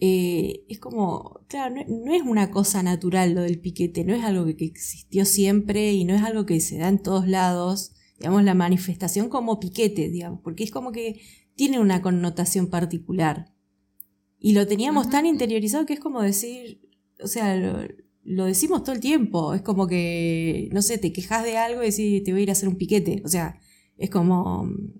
Eh, 0.00 0.64
es 0.68 0.78
como, 0.78 1.40
claro, 1.48 1.74
no, 1.74 1.84
no 2.04 2.14
es 2.14 2.22
una 2.22 2.50
cosa 2.50 2.82
natural 2.82 3.34
lo 3.34 3.42
del 3.42 3.60
piquete, 3.60 4.04
no 4.04 4.14
es 4.14 4.24
algo 4.24 4.46
que, 4.46 4.56
que 4.56 4.64
existió 4.64 5.24
siempre 5.24 5.92
y 5.92 6.04
no 6.04 6.14
es 6.14 6.22
algo 6.22 6.46
que 6.46 6.60
se 6.60 6.78
da 6.78 6.88
en 6.88 7.02
todos 7.02 7.28
lados, 7.28 7.92
digamos, 8.18 8.44
la 8.44 8.54
manifestación 8.54 9.28
como 9.28 9.60
piquete, 9.60 10.08
digamos, 10.08 10.40
porque 10.42 10.64
es 10.64 10.70
como 10.70 10.92
que 10.92 11.20
tiene 11.54 11.78
una 11.78 12.02
connotación 12.02 12.68
particular. 12.68 13.52
Y 14.38 14.54
lo 14.54 14.66
teníamos 14.66 15.10
tan 15.10 15.26
interiorizado 15.26 15.84
que 15.84 15.92
es 15.92 16.00
como 16.00 16.22
decir, 16.22 16.80
o 17.22 17.28
sea, 17.28 17.54
lo, 17.56 17.86
lo 18.24 18.44
decimos 18.46 18.82
todo 18.82 18.94
el 18.94 19.00
tiempo. 19.00 19.54
Es 19.54 19.62
como 19.62 19.86
que, 19.86 20.68
no 20.72 20.82
sé, 20.82 20.98
te 20.98 21.12
quejas 21.12 21.44
de 21.44 21.56
algo 21.56 21.82
y 21.82 21.90
decís, 21.90 22.24
te 22.24 22.32
voy 22.32 22.40
a 22.40 22.42
ir 22.44 22.48
a 22.50 22.52
hacer 22.52 22.68
un 22.68 22.76
piquete. 22.76 23.22
O 23.24 23.28
sea, 23.28 23.58
es 23.96 24.10
como 24.10 24.64
mm, 24.64 24.92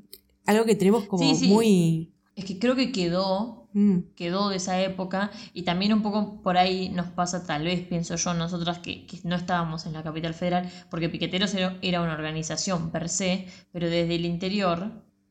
algo 0.47 0.65
que 0.65 0.75
tenemos 0.75 1.05
como 1.05 1.23
Sí, 1.23 1.35
sí. 1.35 1.49
muy... 1.49 2.13
Es 2.37 2.45
que 2.45 2.59
creo 2.59 2.77
que 2.77 2.93
quedó, 2.93 3.60
mm, 3.73 3.99
quedó 4.17 4.49
de 4.49 4.57
esa 4.57 4.81
época 4.81 5.31
y 5.53 5.63
también 5.63 5.93
un 5.93 6.03
poco 6.03 6.41
por 6.43 6.57
ahí 6.57 6.89
nos 6.91 7.07
pasa, 7.09 7.47
tal 7.47 7.65
vez 7.65 7.81
pienso 7.87 8.17
yo, 8.17 8.35
nosotras 8.35 8.79
que, 8.79 9.07
que 9.07 9.19
no 9.25 9.37
estábamos 9.37 9.87
en 9.87 9.93
la 9.93 10.03
capital 10.03 10.35
federal, 10.35 10.71
porque 10.91 11.09
Piqueteros 11.09 11.55
era, 11.55 11.77
era 11.83 12.03
una 12.03 12.13
organización 12.15 12.91
per 12.91 13.09
se, 13.09 13.47
pero 13.73 13.89
desde 13.89 14.15
el 14.15 14.25
interior 14.25 14.91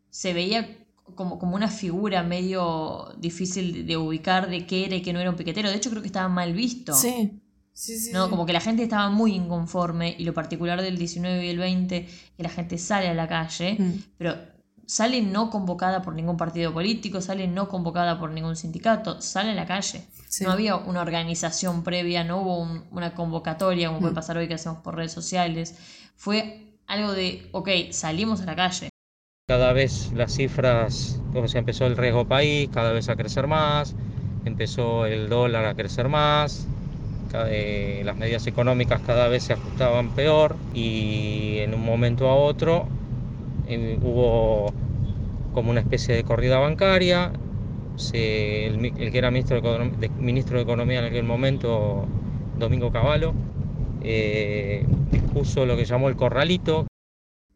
se 0.09 0.33
veía 0.33 0.77
como, 1.15 1.39
como 1.39 1.55
una 1.55 1.69
figura 1.69 2.23
medio 2.23 3.13
difícil 3.17 3.85
de, 3.87 3.97
ubicar 3.97 4.49
de 4.49 4.65
qué 4.65 4.85
era 4.85 4.95
y 4.95 5.01
qué 5.01 5.13
no 5.13 5.19
era 5.19 5.29
un 5.29 5.35
piquetero. 5.35 5.69
De 5.69 5.75
hecho, 5.75 5.89
creo 5.89 6.01
que 6.01 6.07
estaba 6.07 6.29
mal 6.29 6.53
visto. 6.53 6.93
Sí, 6.93 7.41
sí, 7.73 7.97
sí. 7.97 8.11
¿no? 8.13 8.25
sí. 8.25 8.29
Como 8.29 8.45
que 8.45 8.53
la 8.53 8.61
gente 8.61 8.83
estaba 8.83 9.09
muy 9.09 9.33
inconforme 9.33 10.15
y 10.17 10.23
lo 10.23 10.33
particular 10.33 10.81
del 10.81 10.97
19 10.97 11.45
y 11.45 11.49
el 11.49 11.57
20, 11.57 12.07
que 12.37 12.43
la 12.43 12.49
gente 12.49 12.77
sale 12.77 13.07
a 13.07 13.13
la 13.13 13.27
calle, 13.27 13.75
Mm. 13.79 13.93
pero 14.17 14.35
sale 14.89 15.21
no 15.21 15.51
convocada 15.51 16.01
por 16.01 16.15
ningún 16.15 16.35
partido 16.35 16.73
político, 16.73 17.21
sale 17.21 17.47
no 17.47 17.69
convocada 17.69 18.19
por 18.19 18.31
ningún 18.31 18.55
sindicato, 18.55 19.21
sale 19.21 19.51
a 19.51 19.55
la 19.55 19.67
calle. 19.67 20.01
Sí. 20.27 20.43
No 20.43 20.51
había 20.51 20.75
una 20.77 21.01
organización 21.01 21.83
previa, 21.83 22.23
no 22.23 22.41
hubo 22.41 22.57
un- 22.59 22.83
una 22.91 23.13
convocatoria 23.13 23.87
como 23.89 23.99
puede 23.99 24.13
Mm. 24.13 24.15
pasar 24.15 24.37
hoy 24.37 24.47
que 24.47 24.55
hacemos 24.55 24.79
por 24.79 24.95
redes 24.95 25.11
sociales. 25.11 25.75
Fue 26.15 26.73
algo 26.87 27.11
de, 27.13 27.47
ok, 27.51 27.69
salimos 27.91 28.41
a 28.41 28.45
la 28.45 28.55
calle. 28.55 28.89
Cada 29.47 29.73
vez 29.73 30.11
las 30.13 30.33
cifras, 30.33 31.21
como 31.33 31.47
se 31.47 31.59
empezó 31.59 31.85
el 31.85 31.95
riesgo 31.95 32.27
país, 32.27 32.69
cada 32.73 32.91
vez 32.91 33.09
a 33.09 33.15
crecer 33.15 33.45
más, 33.45 33.95
empezó 34.45 35.05
el 35.05 35.29
dólar 35.29 35.65
a 35.65 35.75
crecer 35.75 36.09
más, 36.09 36.67
eh, 37.47 38.01
las 38.05 38.15
medidas 38.17 38.47
económicas 38.47 39.01
cada 39.01 39.27
vez 39.27 39.43
se 39.43 39.53
ajustaban 39.53 40.09
peor 40.15 40.55
y 40.73 41.57
en 41.59 41.75
un 41.75 41.85
momento 41.85 42.27
a 42.27 42.35
otro 42.35 42.87
hubo 44.01 44.71
como 45.53 45.71
una 45.71 45.79
especie 45.81 46.15
de 46.15 46.23
corrida 46.23 46.57
bancaria. 46.59 47.31
Se- 47.95 48.67
el, 48.67 48.93
que 49.11 49.17
era 49.17 49.29
ministro 49.29 49.59
de, 49.59 49.67
Econom- 49.67 49.95
de- 49.97 50.09
ministro 50.09 50.57
de 50.57 50.63
Economía 50.63 50.99
en 50.99 51.05
aquel 51.05 51.23
momento, 51.23 52.05
Domingo 52.57 52.91
Cavallo, 52.91 53.33
eh, 54.01 54.85
dispuso 55.11 55.65
lo 55.65 55.75
que 55.75 55.85
llamó 55.85 56.07
el 56.09 56.15
corralito, 56.15 56.87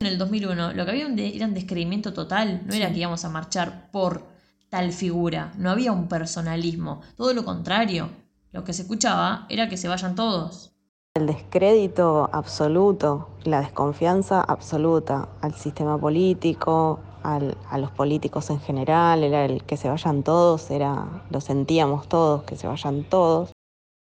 En 0.02 0.08
el 0.08 0.18
2001 0.18 0.74
lo 0.74 0.84
que 0.84 0.92
había 0.92 1.06
un 1.08 1.16
de- 1.16 1.34
era 1.34 1.46
un 1.46 1.54
descreimiento 1.54 2.12
total, 2.14 2.64
no 2.66 2.74
era 2.74 2.92
que 2.92 3.00
íbamos 3.00 3.24
a 3.24 3.30
marchar 3.30 3.90
por 3.92 4.26
tal 4.70 4.92
figura, 4.92 5.54
no 5.58 5.70
había 5.70 5.94
un 5.94 6.10
personalismo, 6.10 7.02
todo 7.16 7.34
lo 7.34 7.46
contrario, 7.46 8.10
lo 8.52 8.66
que 8.66 8.74
se 8.74 8.82
escuchaba 8.82 9.46
era 9.50 9.70
que 9.70 9.78
se 9.78 9.88
vayan 9.88 10.16
todos. 10.16 10.74
El 11.16 11.28
descrédito 11.28 12.30
absoluto, 12.34 13.30
la 13.46 13.62
desconfianza 13.62 14.42
absoluta 14.42 15.30
al 15.42 15.54
sistema 15.54 15.98
político, 15.98 17.00
al- 17.24 17.58
a 17.70 17.78
los 17.78 17.92
políticos 17.92 18.50
en 18.50 18.60
general, 18.60 19.24
era 19.24 19.46
el 19.46 19.64
que 19.64 19.78
se 19.78 19.90
vayan 19.90 20.24
todos, 20.24 20.70
era, 20.72 21.24
lo 21.30 21.42
sentíamos 21.42 22.08
todos, 22.08 22.44
que 22.44 22.56
se 22.56 22.68
vayan 22.68 23.04
todos. 23.04 23.52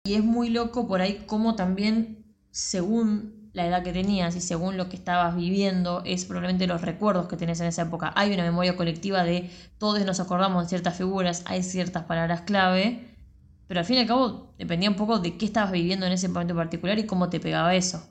Y 0.06 0.16
es 0.16 0.24
muy 0.24 0.50
loco 0.50 0.88
por 0.88 1.02
ahí 1.02 1.24
cómo 1.28 1.56
también, 1.56 2.24
según 2.52 3.50
la 3.54 3.66
edad 3.66 3.84
que 3.84 3.92
tenías 3.92 4.36
y 4.36 4.42
según 4.42 4.78
lo 4.78 4.88
que 4.88 4.96
estabas 4.96 5.36
viviendo, 5.36 6.04
es 6.06 6.26
probablemente 6.26 6.68
los 6.68 6.82
recuerdos 6.82 7.28
que 7.28 7.38
tenés 7.38 7.60
en 7.60 7.68
esa 7.68 7.82
época. 7.84 8.14
Hay 8.16 8.32
una 8.34 8.44
memoria 8.44 8.78
colectiva 8.78 9.24
de 9.24 9.50
todos 9.80 10.06
nos 10.06 10.20
acordamos 10.20 10.64
de 10.64 10.70
ciertas 10.70 10.96
figuras, 10.96 11.44
hay 11.48 11.64
ciertas 11.64 12.04
palabras 12.04 12.42
clave, 12.42 13.16
pero 13.68 13.80
al 13.80 13.86
fin 13.86 13.98
y 13.98 14.02
al 14.02 14.08
cabo 14.08 14.54
dependía 14.58 14.90
un 14.90 14.96
poco 14.96 15.20
de 15.20 15.38
qué 15.38 15.46
estabas 15.46 15.72
viviendo 15.72 16.06
en 16.06 16.12
ese 16.12 16.28
momento 16.30 16.56
particular 16.56 17.00
y 17.00 17.06
cómo 17.06 17.30
te 17.30 17.40
pegaba 17.40 17.76
eso. 17.76 18.02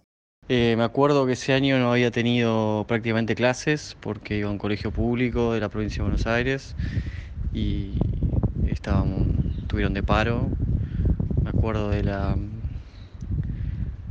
Eh, 0.48 0.74
me 0.76 0.84
acuerdo 0.84 1.26
que 1.26 1.32
ese 1.32 1.52
año 1.52 1.78
no 1.78 1.90
había 1.90 2.10
tenido 2.10 2.84
prácticamente 2.86 3.34
clases 3.34 3.96
porque 4.00 4.38
iba 4.38 4.48
a 4.48 4.52
un 4.52 4.58
colegio 4.58 4.92
público 4.92 5.52
de 5.52 5.60
la 5.60 5.68
provincia 5.68 5.98
de 5.98 6.02
Buenos 6.02 6.26
Aires 6.26 6.76
y 7.52 7.94
estábamos, 8.68 9.26
tuvieron 9.66 9.92
de 9.94 10.02
paro. 10.04 10.48
Me 11.42 11.50
acuerdo 11.50 11.90
de 11.90 12.04
la, 12.04 12.36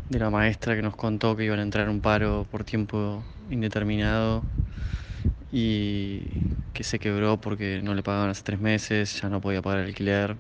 de 0.10 0.20
la 0.20 0.30
maestra 0.30 0.76
que 0.76 0.82
nos 0.82 0.96
contó 0.96 1.36
que 1.36 1.46
iban 1.46 1.60
a 1.60 1.64
entrar 1.64 1.86
en 1.86 1.92
un 1.92 2.02
paro 2.02 2.46
por 2.52 2.64
tiempo 2.64 3.24
indeterminado 3.50 4.44
y 5.52 6.22
que 6.74 6.84
se 6.84 7.00
quebró 7.00 7.40
porque 7.40 7.82
no 7.82 7.94
le 7.94 8.04
pagaban 8.04 8.30
hace 8.30 8.44
tres 8.44 8.60
meses, 8.60 9.22
ya 9.22 9.30
no 9.30 9.40
podía 9.42 9.62
pagar 9.62 9.80
el 9.80 9.86
alquiler. 9.88 10.38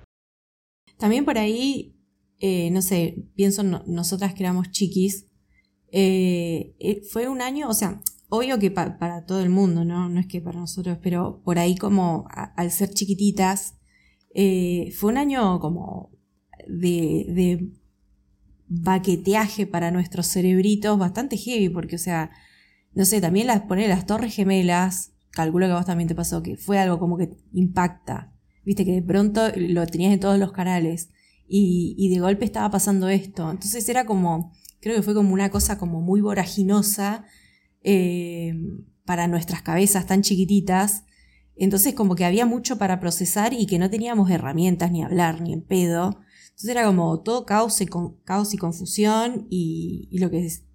También 0.98 1.26
por 1.26 1.38
ahí, 1.38 1.96
eh, 2.40 2.70
no 2.72 2.82
sé, 2.82 3.16
pienso 3.36 3.62
en 3.62 3.72
no- 3.72 3.84
nosotras 3.88 4.34
que 4.34 4.44
éramos 4.44 4.72
chiquis, 4.72 5.28
eh, 5.92 6.76
eh, 6.80 7.02
fue 7.12 7.28
un 7.30 7.42
año, 7.42 7.70
o 7.70 7.74
sea, 7.74 8.02
obvio 8.30 8.60
que 8.60 8.72
pa- 8.72 8.98
para 8.98 9.26
todo 9.26 9.42
el 9.42 9.50
mundo, 9.50 9.86
¿no? 9.86 10.10
No 10.10 10.20
es 10.20 10.28
que 10.28 10.42
para 10.42 10.60
nosotros, 10.60 10.98
pero 11.02 11.42
por 11.44 11.60
ahí 11.60 11.76
como 11.78 12.28
al 12.30 12.72
ser 12.72 12.94
chiquititas, 12.94 13.76
eh, 14.34 14.92
fue 14.98 15.12
un 15.12 15.18
año 15.18 15.60
como 15.60 16.12
de, 16.68 17.26
de 17.30 17.72
baqueteaje 18.68 19.68
para 19.68 19.92
nuestros 19.92 20.28
cerebritos 20.28 20.98
bastante 20.98 21.38
heavy, 21.38 21.70
porque, 21.70 21.96
o 21.96 22.00
sea, 22.00 22.32
no 22.94 23.06
sé, 23.06 23.22
también 23.22 23.48
las, 23.48 23.62
poner 23.64 23.90
las 23.90 24.06
torres 24.06 24.36
gemelas, 24.36 25.14
calculo 25.32 25.68
que 25.68 25.74
a 25.74 25.76
vos 25.78 25.86
también 25.86 26.08
te 26.08 26.16
pasó, 26.16 26.42
que 26.42 26.58
fue 26.58 26.80
algo 26.80 27.00
como 27.00 27.18
que 27.18 27.30
impacta. 27.54 28.34
Viste 28.64 28.86
que 28.86 28.94
de 28.94 29.02
pronto 29.04 29.42
lo 29.56 29.86
tenías 29.86 30.14
en 30.14 30.20
todos 30.20 30.40
los 30.40 30.52
canales 30.52 31.10
y 31.48 32.10
de 32.10 32.20
golpe 32.20 32.46
estaba 32.46 32.72
pasando 32.72 33.08
esto. 33.10 33.52
Entonces 33.52 33.88
era 33.88 34.06
como, 34.06 34.52
creo 34.86 34.98
que 34.98 35.02
fue 35.02 35.16
como 35.16 35.34
una 35.34 35.50
cosa 35.50 35.80
como 35.80 36.00
muy 36.00 36.22
voraginosa 36.22 37.26
eh, 37.82 38.54
para 39.04 39.28
nuestras 39.28 39.64
cabezas 39.64 40.06
tan 40.06 40.22
chiquititas. 40.22 41.06
Entonces 41.56 41.96
como 41.96 42.14
que 42.14 42.24
había 42.24 42.46
mucho 42.46 42.78
para 42.78 43.00
procesar 43.00 43.54
y 43.54 43.66
que 43.66 43.80
no 43.80 43.90
teníamos 43.90 44.30
herramientas 44.30 44.92
ni 44.92 45.04
hablar 45.04 45.42
ni 45.42 45.54
en 45.54 45.64
pedo. 45.64 46.20
Entonces 46.44 46.70
era 46.70 46.86
como 46.86 47.20
todo 47.22 47.48
caos 47.48 47.82
y, 47.82 47.88
con, 47.88 48.18
caos 48.26 48.54
y 48.54 48.58
confusión 48.58 49.48
y, 49.50 50.08
y 50.12 50.20
lo 50.20 50.30
que 50.30 50.46
es, 50.46 50.66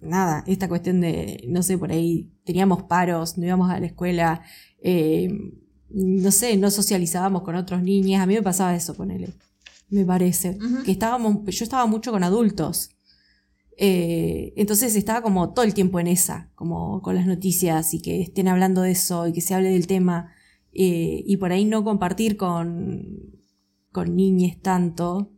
nada, 0.00 0.44
esta 0.46 0.66
cuestión 0.66 1.02
de, 1.02 1.44
no 1.46 1.62
sé, 1.62 1.76
por 1.76 1.92
ahí 1.92 2.32
teníamos 2.44 2.84
paros, 2.84 3.36
no 3.36 3.44
íbamos 3.44 3.70
a 3.70 3.80
la 3.80 3.86
escuela, 3.86 4.40
eh, 4.82 5.28
no 5.90 6.30
sé, 6.30 6.56
no 6.56 6.70
socializábamos 6.70 7.42
con 7.42 7.54
otros 7.54 7.82
niños. 7.82 8.22
A 8.22 8.26
mí 8.26 8.32
me 8.32 8.42
pasaba 8.42 8.74
eso, 8.74 8.94
ponele. 8.94 9.28
Me 9.90 10.06
parece. 10.06 10.56
Que 10.86 10.92
estábamos, 10.92 11.44
yo 11.44 11.64
estaba 11.64 11.84
mucho 11.84 12.12
con 12.12 12.24
adultos. 12.24 12.94
Eh, 13.80 14.52
entonces 14.56 14.96
estaba 14.96 15.22
como 15.22 15.52
todo 15.54 15.64
el 15.64 15.72
tiempo 15.72 16.00
en 16.00 16.08
esa, 16.08 16.50
como 16.56 17.00
con 17.00 17.14
las 17.14 17.26
noticias 17.26 17.94
y 17.94 18.02
que 18.02 18.20
estén 18.20 18.48
hablando 18.48 18.82
de 18.82 18.90
eso 18.90 19.28
y 19.28 19.32
que 19.32 19.40
se 19.40 19.54
hable 19.54 19.70
del 19.70 19.86
tema. 19.86 20.32
eh, 20.72 21.22
y 21.26 21.36
por 21.38 21.52
ahí 21.52 21.64
no 21.64 21.84
compartir 21.84 22.36
con, 22.36 23.40
con 23.92 24.16
niñes 24.16 24.60
tanto. 24.60 25.30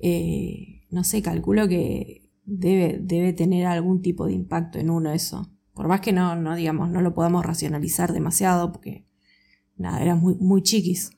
eh, 0.00 0.86
no 0.90 1.02
sé, 1.04 1.22
calculo 1.22 1.66
que 1.68 2.30
debe, 2.44 2.98
debe 3.02 3.32
tener 3.32 3.66
algún 3.66 4.02
tipo 4.02 4.26
de 4.26 4.34
impacto 4.34 4.78
en 4.78 4.90
uno 4.90 5.12
eso. 5.12 5.50
Por 5.74 5.88
más 5.88 6.00
que 6.00 6.12
no, 6.12 6.36
no 6.36 6.54
digamos, 6.54 6.90
no 6.90 7.00
lo 7.02 7.14
podamos 7.14 7.44
racionalizar 7.44 8.12
demasiado, 8.12 8.70
porque 8.72 9.06
nada, 9.76 10.00
era 10.02 10.14
muy, 10.14 10.36
muy 10.36 10.62
chiquis. 10.62 11.10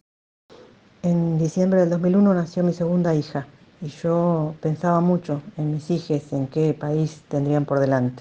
En 1.02 1.38
diciembre 1.38 1.80
del 1.80 1.90
2001 1.90 2.34
nació 2.34 2.64
mi 2.64 2.72
segunda 2.72 3.14
hija 3.14 3.46
y 3.82 3.88
yo 3.88 4.54
pensaba 4.60 5.00
mucho 5.00 5.42
en 5.56 5.72
mis 5.74 5.90
hijas, 5.90 6.32
en 6.32 6.46
qué 6.48 6.74
país 6.74 7.22
tendrían 7.28 7.64
por 7.64 7.80
delante. 7.80 8.20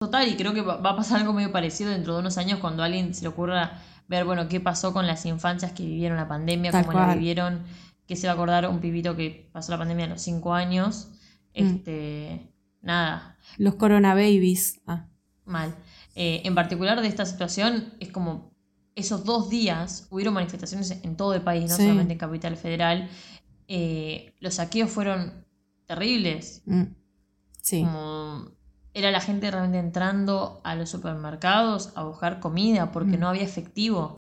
Total, 0.00 0.28
y 0.28 0.36
creo 0.36 0.54
que 0.54 0.62
va 0.62 0.74
a 0.76 0.96
pasar 0.96 1.20
algo 1.20 1.32
medio 1.32 1.52
parecido 1.52 1.90
dentro 1.90 2.14
de 2.14 2.20
unos 2.20 2.38
años 2.38 2.58
cuando 2.58 2.82
a 2.82 2.86
alguien 2.86 3.14
se 3.14 3.22
le 3.22 3.28
ocurra 3.28 3.82
ver, 4.08 4.24
bueno, 4.24 4.48
qué 4.48 4.60
pasó 4.60 4.92
con 4.92 5.06
las 5.06 5.24
infancias 5.26 5.72
que 5.72 5.84
vivieron 5.84 6.16
la 6.16 6.26
pandemia, 6.28 6.70
Tal 6.72 6.86
cómo 6.86 6.98
la 6.98 7.04
cual. 7.06 7.18
vivieron, 7.18 7.62
que 8.06 8.16
se 8.16 8.26
va 8.26 8.32
a 8.32 8.34
acordar 8.34 8.66
un 8.68 8.80
pibito 8.80 9.14
que 9.14 9.48
pasó 9.52 9.70
la 9.72 9.78
pandemia 9.78 10.06
a 10.06 10.08
los 10.08 10.22
5 10.22 10.52
años. 10.54 11.08
Mm. 11.54 11.58
Este, 11.66 12.52
nada, 12.82 13.36
Los 13.58 13.74
Corona 13.74 14.14
Babies. 14.14 14.80
Ah, 14.86 15.06
mal. 15.44 15.74
Eh, 16.14 16.42
en 16.44 16.54
particular 16.54 17.00
de 17.02 17.08
esta 17.08 17.24
situación, 17.26 17.92
es 18.00 18.10
como 18.10 18.50
esos 18.96 19.24
dos 19.24 19.48
días 19.50 20.06
hubieron 20.10 20.34
manifestaciones 20.34 20.90
en 21.02 21.16
todo 21.16 21.34
el 21.34 21.42
país, 21.42 21.70
no 21.70 21.76
Sí. 21.76 21.82
solamente 21.82 22.14
en 22.14 22.18
Capital 22.18 22.56
Federal. 22.56 23.08
Eh, 23.72 24.34
los 24.40 24.54
saqueos 24.54 24.90
fueron 24.90 25.46
terribles. 25.86 26.62
mm, 26.66 26.82
sí. 27.62 27.82
Como 27.82 28.50
era 28.94 29.12
la 29.12 29.20
gente 29.20 29.48
realmente 29.48 29.78
entrando 29.78 30.60
a 30.64 30.74
los 30.74 30.90
supermercados 30.90 31.92
a 31.94 32.02
buscar 32.02 32.40
comida 32.40 32.90
porque 32.90 33.16
Mm. 33.16 33.20
no 33.20 33.28
había 33.28 33.42
efectivo. 33.44 34.16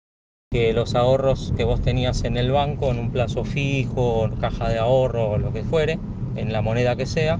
que 0.51 0.73
los 0.73 0.93
ahorros 0.95 1.53
que 1.57 1.63
vos 1.63 1.79
tenías 1.81 2.23
en 2.23 2.35
el 2.37 2.51
banco, 2.51 2.89
en 2.91 2.97
un 2.99 3.11
plazo 3.11 3.43
fijo, 3.43 4.25
en 4.25 4.35
caja 4.37 4.69
de 4.69 4.79
ahorro 4.79 5.29
o 5.31 5.37
lo 5.37 5.51
que 5.53 5.63
fuere, 5.63 5.99
en 6.35 6.51
la 6.53 6.61
moneda 6.63 6.95
que 6.95 7.05
sea, 7.05 7.37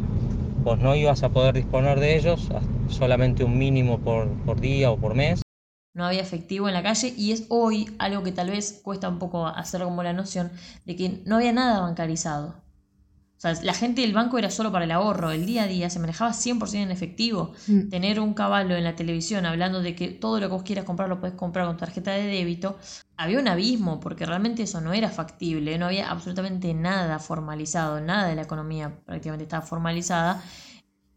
vos 0.64 0.78
no 0.80 0.96
ibas 0.96 1.24
a 1.24 1.30
poder 1.30 1.56
disponer 1.56 2.00
de 2.00 2.16
ellos, 2.18 2.50
solamente 2.88 3.44
un 3.44 3.58
mínimo 3.58 4.00
por, 4.00 4.28
por 4.46 4.60
día 4.62 4.92
o 4.92 4.98
por 4.98 5.16
mes. 5.16 5.42
No 6.00 6.06
había 6.06 6.22
efectivo 6.22 6.70
en 6.70 6.74
la 6.74 6.82
calle 6.82 7.14
y 7.18 7.34
es 7.34 7.46
hoy 7.50 7.94
algo 8.00 8.24
que 8.24 8.32
tal 8.32 8.50
vez 8.50 8.80
cuesta 8.82 9.10
un 9.10 9.20
poco 9.20 9.48
hacer 9.48 9.84
como 9.84 10.02
la 10.02 10.14
noción 10.14 10.50
de 10.86 10.96
que 10.96 11.22
no 11.26 11.36
había 11.36 11.52
nada 11.52 11.82
bancarizado. 11.82 12.56
O 13.38 13.42
sea, 13.42 13.54
la 13.64 13.74
gente 13.74 14.02
del 14.02 14.14
banco 14.14 14.38
era 14.38 14.50
solo 14.50 14.72
para 14.72 14.86
el 14.86 14.92
ahorro, 14.92 15.32
el 15.32 15.46
día 15.46 15.64
a 15.64 15.68
día 15.68 15.90
se 15.90 16.00
manejaba 16.00 16.32
100% 16.34 16.84
en 16.84 16.92
efectivo. 16.92 17.54
Mm, 17.68 17.90
Tener 17.90 18.20
un 18.22 18.34
caballo 18.34 18.78
en 18.78 18.86
la 18.86 18.96
televisión 18.96 19.46
hablando 19.46 19.82
de 19.82 19.94
que 19.96 20.08
todo 20.10 20.40
lo 20.40 20.48
que 20.48 20.54
vos 20.54 20.64
quieras 20.64 20.86
comprar 20.86 21.10
lo 21.10 21.20
podés 21.20 21.36
comprar 21.36 21.66
con 21.68 21.76
tarjeta 21.78 22.12
de 22.12 22.24
débito, 22.24 22.78
había 23.18 23.40
un 23.40 23.50
abismo 23.50 24.00
porque 24.00 24.26
realmente 24.26 24.64
eso 24.64 24.80
no 24.80 24.94
era 24.94 25.10
factible, 25.10 25.78
no 25.78 25.88
había 25.88 26.10
absolutamente 26.10 26.74
nada 26.74 27.20
formalizado, 27.20 28.00
nada 28.00 28.28
de 28.30 28.36
la 28.36 28.44
economía 28.44 29.00
prácticamente 29.06 29.44
estaba 29.44 29.66
formalizada. 29.66 30.42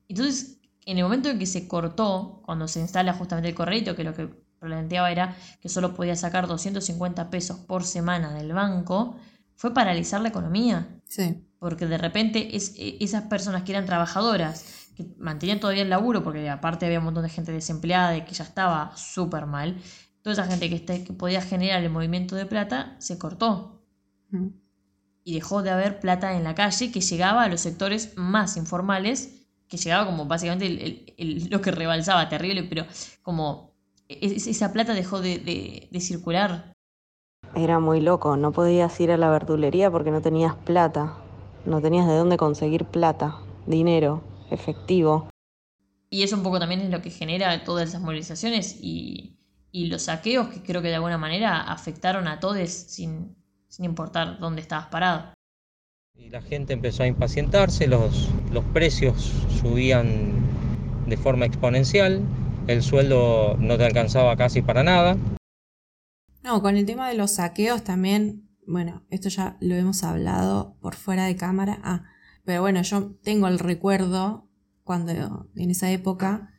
Entonces, 0.08 0.58
en 0.86 0.98
el 0.98 1.04
momento 1.04 1.28
en 1.30 1.38
que 1.38 1.46
se 1.46 1.68
cortó, 1.68 2.42
cuando 2.44 2.68
se 2.68 2.80
instala 2.80 3.14
justamente 3.14 3.48
el 3.48 3.54
correo, 3.54 3.96
que 3.96 4.04
lo 4.04 4.14
que 4.14 4.41
planteaba 4.66 5.10
era 5.10 5.36
que 5.60 5.68
solo 5.68 5.94
podía 5.94 6.16
sacar 6.16 6.46
250 6.46 7.30
pesos 7.30 7.58
por 7.58 7.84
semana 7.84 8.32
del 8.34 8.52
banco, 8.52 9.16
fue 9.56 9.74
paralizar 9.74 10.20
la 10.20 10.28
economía 10.28 10.88
sí. 11.06 11.44
porque 11.58 11.86
de 11.86 11.98
repente 11.98 12.56
es, 12.56 12.74
e- 12.76 12.96
esas 13.00 13.22
personas 13.24 13.62
que 13.62 13.72
eran 13.72 13.86
trabajadoras, 13.86 14.88
que 14.96 15.06
mantenían 15.18 15.60
todavía 15.60 15.82
el 15.82 15.90
laburo, 15.90 16.22
porque 16.22 16.48
aparte 16.50 16.86
había 16.86 16.98
un 16.98 17.04
montón 17.06 17.22
de 17.22 17.28
gente 17.30 17.52
desempleada 17.52 18.16
y 18.16 18.22
que 18.24 18.34
ya 18.34 18.44
estaba 18.44 18.92
súper 18.96 19.46
mal, 19.46 19.76
toda 20.22 20.34
esa 20.34 20.46
gente 20.46 20.68
que, 20.68 20.76
este- 20.76 21.04
que 21.04 21.12
podía 21.12 21.42
generar 21.42 21.82
el 21.82 21.90
movimiento 21.90 22.36
de 22.36 22.46
plata 22.46 22.96
se 22.98 23.18
cortó. 23.18 23.82
Mm. 24.30 24.48
Y 25.24 25.34
dejó 25.34 25.62
de 25.62 25.70
haber 25.70 26.00
plata 26.00 26.36
en 26.36 26.42
la 26.44 26.54
calle 26.54 26.90
que 26.90 27.00
llegaba 27.00 27.44
a 27.44 27.48
los 27.48 27.60
sectores 27.60 28.12
más 28.16 28.56
informales, 28.56 29.46
que 29.68 29.76
llegaba 29.76 30.04
como 30.06 30.26
básicamente 30.26 30.66
el- 30.66 30.78
el- 30.80 31.14
el- 31.16 31.48
lo 31.50 31.60
que 31.60 31.70
rebalsaba, 31.70 32.28
terrible, 32.28 32.64
pero 32.64 32.84
como 33.22 33.71
esa 34.20 34.72
plata 34.72 34.94
dejó 34.94 35.20
de, 35.20 35.38
de- 35.38 35.88
de 35.90 36.00
circular. 36.00 36.72
Era 37.54 37.78
muy 37.80 38.00
loco, 38.00 38.36
no 38.36 38.52
podías 38.52 38.98
ir 39.00 39.10
a 39.10 39.16
la 39.16 39.30
verdulería 39.30 39.90
porque 39.90 40.10
no 40.10 40.22
tenías 40.22 40.54
plata, 40.54 41.16
no 41.66 41.80
tenías 41.80 42.06
de 42.06 42.16
dónde 42.16 42.36
conseguir 42.36 42.84
plata, 42.84 43.38
dinero, 43.66 44.22
efectivo. 44.50 45.28
Y 46.10 46.22
eso 46.22 46.36
un 46.36 46.42
poco 46.42 46.58
también 46.58 46.80
es 46.80 46.90
lo 46.90 47.00
que 47.00 47.10
genera 47.10 47.64
todas 47.64 47.88
esas 47.88 48.02
movilizaciones 48.02 48.78
y, 48.80 49.38
y 49.70 49.86
los 49.86 50.02
saqueos 50.02 50.48
que 50.48 50.62
creo 50.62 50.82
que 50.82 50.88
de 50.88 50.96
alguna 50.96 51.18
manera 51.18 51.62
afectaron 51.62 52.28
a 52.28 52.38
todos 52.40 52.68
sin, 52.68 53.34
sin 53.68 53.84
importar 53.84 54.38
dónde 54.38 54.60
estabas 54.60 54.86
parado. 54.88 55.32
Y 56.18 56.28
la 56.28 56.42
gente 56.42 56.72
empezó 56.74 57.02
a 57.02 57.06
impacientarse, 57.06 57.86
los, 57.86 58.28
los 58.52 58.64
precios 58.66 59.32
subían 59.62 60.32
de 61.06 61.16
forma 61.16 61.46
exponencial, 61.46 62.22
el 62.66 62.82
sueldo 62.82 63.56
no 63.58 63.76
te 63.76 63.84
alcanzaba 63.84 64.36
casi 64.36 64.62
para 64.62 64.82
nada. 64.82 65.16
No, 66.42 66.62
con 66.62 66.76
el 66.76 66.86
tema 66.86 67.08
de 67.08 67.14
los 67.14 67.32
saqueos 67.32 67.84
también, 67.84 68.48
bueno, 68.66 69.04
esto 69.10 69.28
ya 69.28 69.56
lo 69.60 69.74
hemos 69.74 70.02
hablado 70.02 70.76
por 70.80 70.94
fuera 70.94 71.26
de 71.26 71.36
cámara. 71.36 71.80
Ah, 71.82 72.04
pero 72.44 72.60
bueno, 72.60 72.82
yo 72.82 73.12
tengo 73.22 73.48
el 73.48 73.58
recuerdo 73.58 74.48
cuando 74.82 75.48
en 75.54 75.70
esa 75.70 75.90
época 75.90 76.52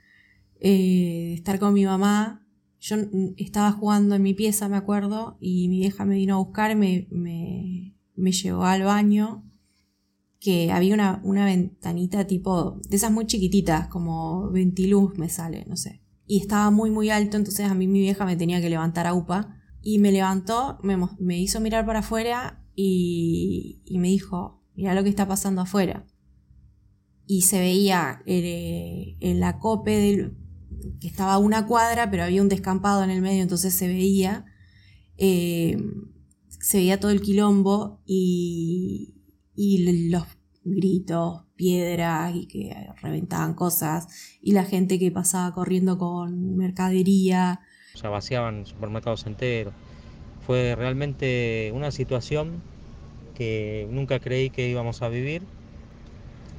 eh, 0.59 1.33
estar 1.35 1.59
con 1.59 1.73
mi 1.73 1.85
mamá. 1.85 2.45
Yo 2.79 2.97
estaba 3.37 3.71
jugando 3.71 4.15
en 4.15 4.23
mi 4.23 4.33
pieza, 4.33 4.67
me 4.67 4.75
acuerdo, 4.75 5.37
y 5.39 5.69
mi 5.69 5.79
vieja 5.79 6.03
me 6.03 6.15
vino 6.15 6.35
a 6.35 6.39
buscar 6.39 6.75
me 6.75 7.93
llevó 8.15 8.65
al 8.65 8.83
baño. 8.83 9.43
Que 10.43 10.71
había 10.71 10.93
una, 10.93 11.21
una 11.23 11.45
ventanita 11.45 12.27
tipo 12.27 12.81
de 12.89 12.97
esas 12.97 13.11
muy 13.11 13.25
chiquititas, 13.25 13.87
como 13.87 14.49
ventiluz 14.51 15.17
me 15.17 15.29
sale, 15.29 15.65
no 15.67 15.77
sé. 15.77 16.01
Y 16.27 16.41
estaba 16.41 16.69
muy, 16.69 16.91
muy 16.91 17.09
alto, 17.09 17.37
entonces 17.37 17.69
a 17.69 17.73
mí 17.73 17.87
mi 17.87 18.01
vieja 18.01 18.25
me 18.25 18.35
tenía 18.35 18.59
que 18.59 18.69
levantar 18.69 19.07
a 19.07 19.13
UPA. 19.13 19.55
Y 19.81 19.99
me 19.99 20.11
levantó, 20.11 20.79
me, 20.81 20.97
me 21.19 21.39
hizo 21.39 21.59
mirar 21.59 21.85
para 21.85 21.99
afuera 21.99 22.65
y, 22.75 23.81
y 23.85 23.99
me 23.99 24.07
dijo, 24.09 24.61
mira 24.75 24.93
lo 24.93 25.03
que 25.03 25.09
está 25.09 25.27
pasando 25.27 25.61
afuera. 25.61 26.05
Y 27.25 27.43
se 27.43 27.59
veía 27.59 28.21
eh, 28.25 29.15
en 29.19 29.39
la 29.39 29.59
cope 29.59 29.91
del, 29.91 30.37
que 30.99 31.07
estaba 31.07 31.33
a 31.33 31.37
una 31.37 31.67
cuadra, 31.67 32.09
pero 32.09 32.23
había 32.23 32.41
un 32.41 32.49
descampado 32.49 33.03
en 33.03 33.09
el 33.09 33.21
medio, 33.21 33.41
entonces 33.41 33.73
se 33.73 33.87
veía, 33.87 34.45
eh, 35.17 35.77
se 36.49 36.77
veía 36.77 36.99
todo 36.99 37.11
el 37.11 37.21
quilombo 37.21 38.01
y, 38.05 39.12
y 39.55 40.09
los 40.09 40.25
gritos, 40.63 41.41
piedras 41.55 42.33
y 42.35 42.47
que 42.47 42.75
reventaban 43.01 43.53
cosas 43.53 44.07
y 44.41 44.53
la 44.53 44.63
gente 44.63 44.99
que 44.99 45.11
pasaba 45.11 45.53
corriendo 45.53 45.97
con 45.97 46.55
mercadería. 46.55 47.59
O 47.93 47.97
sea, 47.97 48.09
vaciaban 48.09 48.65
supermercados 48.65 49.25
enteros. 49.25 49.73
Fue 50.45 50.75
realmente 50.75 51.71
una 51.73 51.91
situación 51.91 52.61
que 53.35 53.87
nunca 53.89 54.19
creí 54.19 54.49
que 54.49 54.67
íbamos 54.69 55.01
a 55.01 55.09
vivir. 55.09 55.41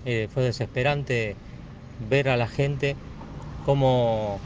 Eh, 0.06 0.28
fue 0.32 0.42
desesperante 0.42 1.34
ver 2.10 2.28
a 2.28 2.36
la 2.36 2.46
gente 2.46 2.96
cómo 3.64 4.38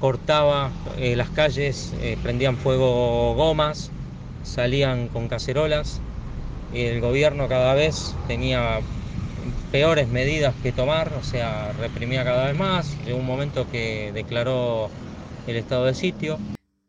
cortaba 0.00 0.70
eh, 0.98 1.16
las 1.16 1.30
calles, 1.30 1.92
eh, 2.00 2.16
prendían 2.22 2.56
fuego 2.56 3.34
gomas, 3.34 3.90
salían 4.42 5.08
con 5.08 5.28
cacerolas. 5.28 6.00
El 6.72 7.00
gobierno 7.00 7.48
cada 7.48 7.74
vez 7.74 8.14
tenía 8.28 8.80
peores 9.72 10.08
medidas 10.08 10.54
que 10.62 10.72
tomar, 10.72 11.12
o 11.14 11.24
sea, 11.24 11.72
reprimía 11.72 12.24
cada 12.24 12.46
vez 12.46 12.58
más. 12.58 12.96
Llegó 13.04 13.18
un 13.18 13.26
momento 13.26 13.70
que 13.70 14.12
declaró 14.12 14.90
el 15.46 15.56
estado 15.56 15.86
de 15.86 15.94
sitio. 15.94 16.38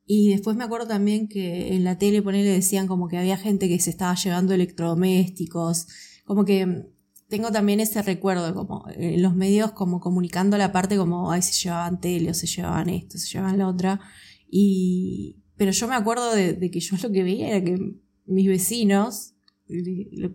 Y 0.05 0.29
después 0.29 0.57
me 0.57 0.63
acuerdo 0.63 0.87
también 0.87 1.27
que 1.27 1.73
en 1.73 1.83
la 1.83 1.97
tele 1.97 2.21
ponele 2.21 2.49
decían 2.49 2.87
como 2.87 3.07
que 3.07 3.17
había 3.17 3.37
gente 3.37 3.69
que 3.69 3.79
se 3.79 3.89
estaba 3.89 4.13
llevando 4.15 4.53
electrodomésticos, 4.53 5.87
como 6.25 6.43
que 6.43 6.85
tengo 7.29 7.51
también 7.51 7.79
ese 7.79 8.01
recuerdo, 8.01 8.53
como 8.53 8.85
en 8.93 9.21
los 9.21 9.35
medios 9.35 9.71
como 9.71 10.01
comunicando 10.01 10.57
la 10.57 10.73
parte 10.73 10.97
como, 10.97 11.31
ay, 11.31 11.41
se 11.41 11.53
llevaban 11.53 12.01
tele 12.01 12.31
o 12.31 12.33
se 12.33 12.45
llevaban 12.45 12.89
esto, 12.89 13.17
se 13.17 13.29
llevaban 13.29 13.57
la 13.57 13.69
otra. 13.69 14.01
Y, 14.49 15.37
pero 15.55 15.71
yo 15.71 15.87
me 15.87 15.95
acuerdo 15.95 16.35
de, 16.35 16.69
que 16.69 16.79
yo 16.81 16.97
lo 17.01 17.11
que 17.11 17.23
veía 17.23 17.47
era 17.47 17.63
que 17.63 17.79
mis 18.25 18.47
vecinos 18.47 19.31
eh, 19.31 19.40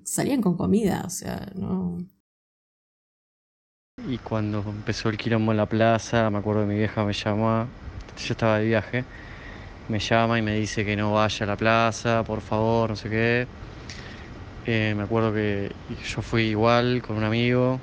salían 0.04 0.40
con 0.40 0.56
comida, 0.56 1.02
o 1.06 1.10
sea, 1.10 1.52
no... 1.54 1.98
Y 4.08 4.18
cuando 4.18 4.60
empezó 4.60 5.08
el 5.08 5.16
quilombo 5.16 5.52
en 5.52 5.56
la 5.56 5.66
plaza, 5.66 6.30
me 6.30 6.38
acuerdo 6.38 6.62
que 6.62 6.68
mi 6.68 6.76
vieja 6.76 7.04
me 7.04 7.12
llamó, 7.12 7.66
yo 8.16 8.32
estaba 8.32 8.58
de 8.58 8.66
viaje, 8.66 9.04
me 9.88 9.98
llama 9.98 10.38
y 10.38 10.42
me 10.42 10.54
dice 10.54 10.84
que 10.84 10.96
no 10.96 11.14
vaya 11.14 11.44
a 11.44 11.46
la 11.46 11.56
plaza, 11.56 12.22
por 12.24 12.40
favor, 12.40 12.90
no 12.90 12.96
sé 12.96 13.08
qué. 13.08 13.46
Eh, 14.66 14.94
me 14.96 15.04
acuerdo 15.04 15.32
que 15.32 15.72
yo 16.08 16.22
fui 16.22 16.42
igual 16.44 17.02
con 17.02 17.16
un 17.16 17.24
amigo, 17.24 17.80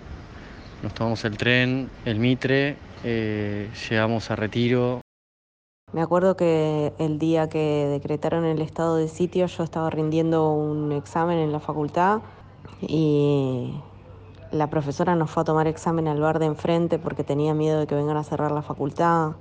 nos 0.82 0.94
tomamos 0.94 1.24
el 1.26 1.38
tren, 1.38 1.90
el 2.06 2.20
Mitre, 2.20 2.76
eh, 3.04 3.70
llegamos 3.90 4.30
a 4.32 4.36
Retiro. 4.36 5.03
Me 5.94 6.02
acuerdo 6.02 6.36
que 6.36 6.92
el 6.98 7.20
día 7.20 7.50
que 7.50 7.88
decretaron 7.88 8.46
el 8.46 8.64
estado 8.64 8.96
de 8.96 9.08
sitio 9.08 9.46
yo 9.46 9.64
estaba 9.64 9.92
rindiendo 9.92 10.52
un 10.52 10.92
examen 10.92 11.38
en 11.38 11.52
la 11.52 11.60
facultad 11.60 12.22
y 12.82 13.76
la 14.52 14.72
profesora 14.72 15.16
nos 15.16 15.30
fue 15.30 15.42
a 15.42 15.44
tomar 15.44 15.68
examen 15.68 16.08
al 16.08 16.20
bar 16.20 16.40
de 16.40 16.48
enfrente 16.48 16.98
porque 16.98 17.24
tenía 17.24 17.54
miedo 17.54 17.80
de 17.80 17.86
que 17.86 17.94
vengan 17.94 18.18
a 18.18 18.24
cerrar 18.24 18.52
la 18.52 18.64
facultad. 18.64 19.34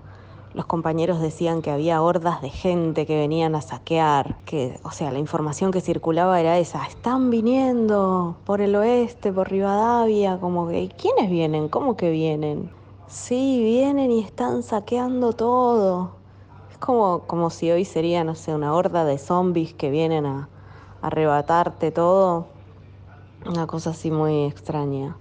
Los 0.52 0.66
compañeros 0.66 1.22
decían 1.22 1.62
que 1.62 1.70
había 1.70 2.02
hordas 2.02 2.42
de 2.42 2.50
gente 2.50 3.06
que 3.06 3.16
venían 3.16 3.54
a 3.54 3.62
saquear, 3.62 4.36
que, 4.44 4.78
o 4.82 4.90
sea, 4.90 5.10
la 5.10 5.18
información 5.18 5.70
que 5.70 5.80
circulaba 5.80 6.38
era 6.38 6.58
esa, 6.58 6.84
están 6.84 7.30
viniendo 7.30 8.36
por 8.44 8.60
el 8.60 8.76
oeste, 8.76 9.32
por 9.32 9.50
Rivadavia, 9.50 10.38
como 10.38 10.68
que, 10.68 10.90
¿quiénes 10.98 11.30
vienen? 11.30 11.68
¿Cómo 11.68 11.96
que 11.96 12.10
vienen? 12.10 12.70
Sí, 13.06 13.62
vienen 13.64 14.10
y 14.10 14.20
están 14.20 14.62
saqueando 14.62 15.32
todo. 15.32 16.21
Es 16.83 16.87
como, 16.87 17.29
como 17.29 17.49
si 17.51 17.71
hoy 17.71 17.85
sería, 17.85 18.25
no 18.25 18.35
sé, 18.35 18.53
una 18.53 18.75
horda 18.75 19.05
de 19.05 19.16
zombies 19.16 19.73
que 19.73 19.88
vienen 19.88 20.27
a, 20.27 20.49
a 21.01 21.07
arrebatarte 21.07 21.92
todo. 21.92 22.49
Una 23.47 23.68
cosa 23.68 23.90
así 23.90 24.11
muy 24.11 24.47
extraña. 24.47 25.16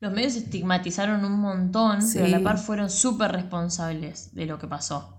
Los 0.00 0.10
medios 0.10 0.36
estigmatizaron 0.36 1.22
un 1.22 1.38
montón, 1.38 1.98
pero 2.14 2.24
a 2.24 2.28
la 2.28 2.38
Sí. 2.38 2.44
par 2.44 2.56
fueron 2.56 2.88
súper 2.88 3.32
responsables 3.32 4.34
de 4.34 4.46
lo 4.46 4.58
que 4.58 4.66
pasó. 4.66 5.12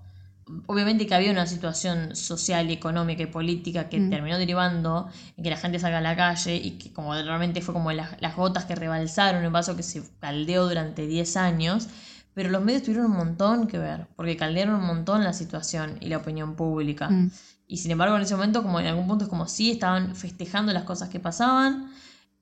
Obviamente 0.65 1.05
que 1.05 1.13
había 1.13 1.31
una 1.31 1.45
situación 1.45 2.15
social 2.15 2.71
económica 2.71 3.21
y 3.21 3.27
política 3.27 3.87
que 3.87 3.99
Mm. 3.99 4.09
terminó 4.09 4.37
derivando 4.39 5.09
en 5.35 5.43
que 5.43 5.49
la 5.51 5.57
gente 5.57 5.77
salga 5.77 5.99
a 5.99 6.01
la 6.01 6.15
calle 6.15 6.55
y 6.55 6.71
que 6.79 6.91
como 6.91 7.13
realmente 7.13 7.61
fue 7.61 7.73
como 7.75 7.91
las, 7.91 8.19
las 8.19 8.35
gotas 8.35 8.65
que 8.65 8.73
rebalsaron 8.73 9.45
un 9.45 9.53
vaso 9.53 9.75
que 9.75 9.83
se 9.83 10.01
caldeó 10.19 10.67
durante 10.67 11.05
10 11.05 11.37
años, 11.37 11.87
pero 12.37 12.51
los 12.51 12.63
medios 12.63 12.83
tuvieron 12.83 13.07
un 13.07 13.17
montón 13.17 13.65
que 13.65 13.79
ver, 13.79 14.05
porque 14.15 14.37
caldearon 14.37 14.75
un 14.75 14.85
montón 14.85 15.23
la 15.23 15.33
situación 15.33 15.97
y 16.01 16.07
la 16.07 16.17
opinión 16.17 16.53
pública. 16.55 17.09
Mm. 17.09 17.31
Y 17.67 17.77
sin 17.77 17.89
embargo, 17.89 18.15
en 18.15 18.21
ese 18.21 18.35
momento, 18.35 18.61
como 18.61 18.79
en 18.79 18.85
algún 18.85 19.07
punto 19.07 19.23
es 19.25 19.29
como 19.29 19.47
sí, 19.47 19.71
estaban 19.71 20.15
festejando 20.15 20.71
las 20.71 20.83
cosas 20.83 21.09
que 21.09 21.19
pasaban, 21.19 21.89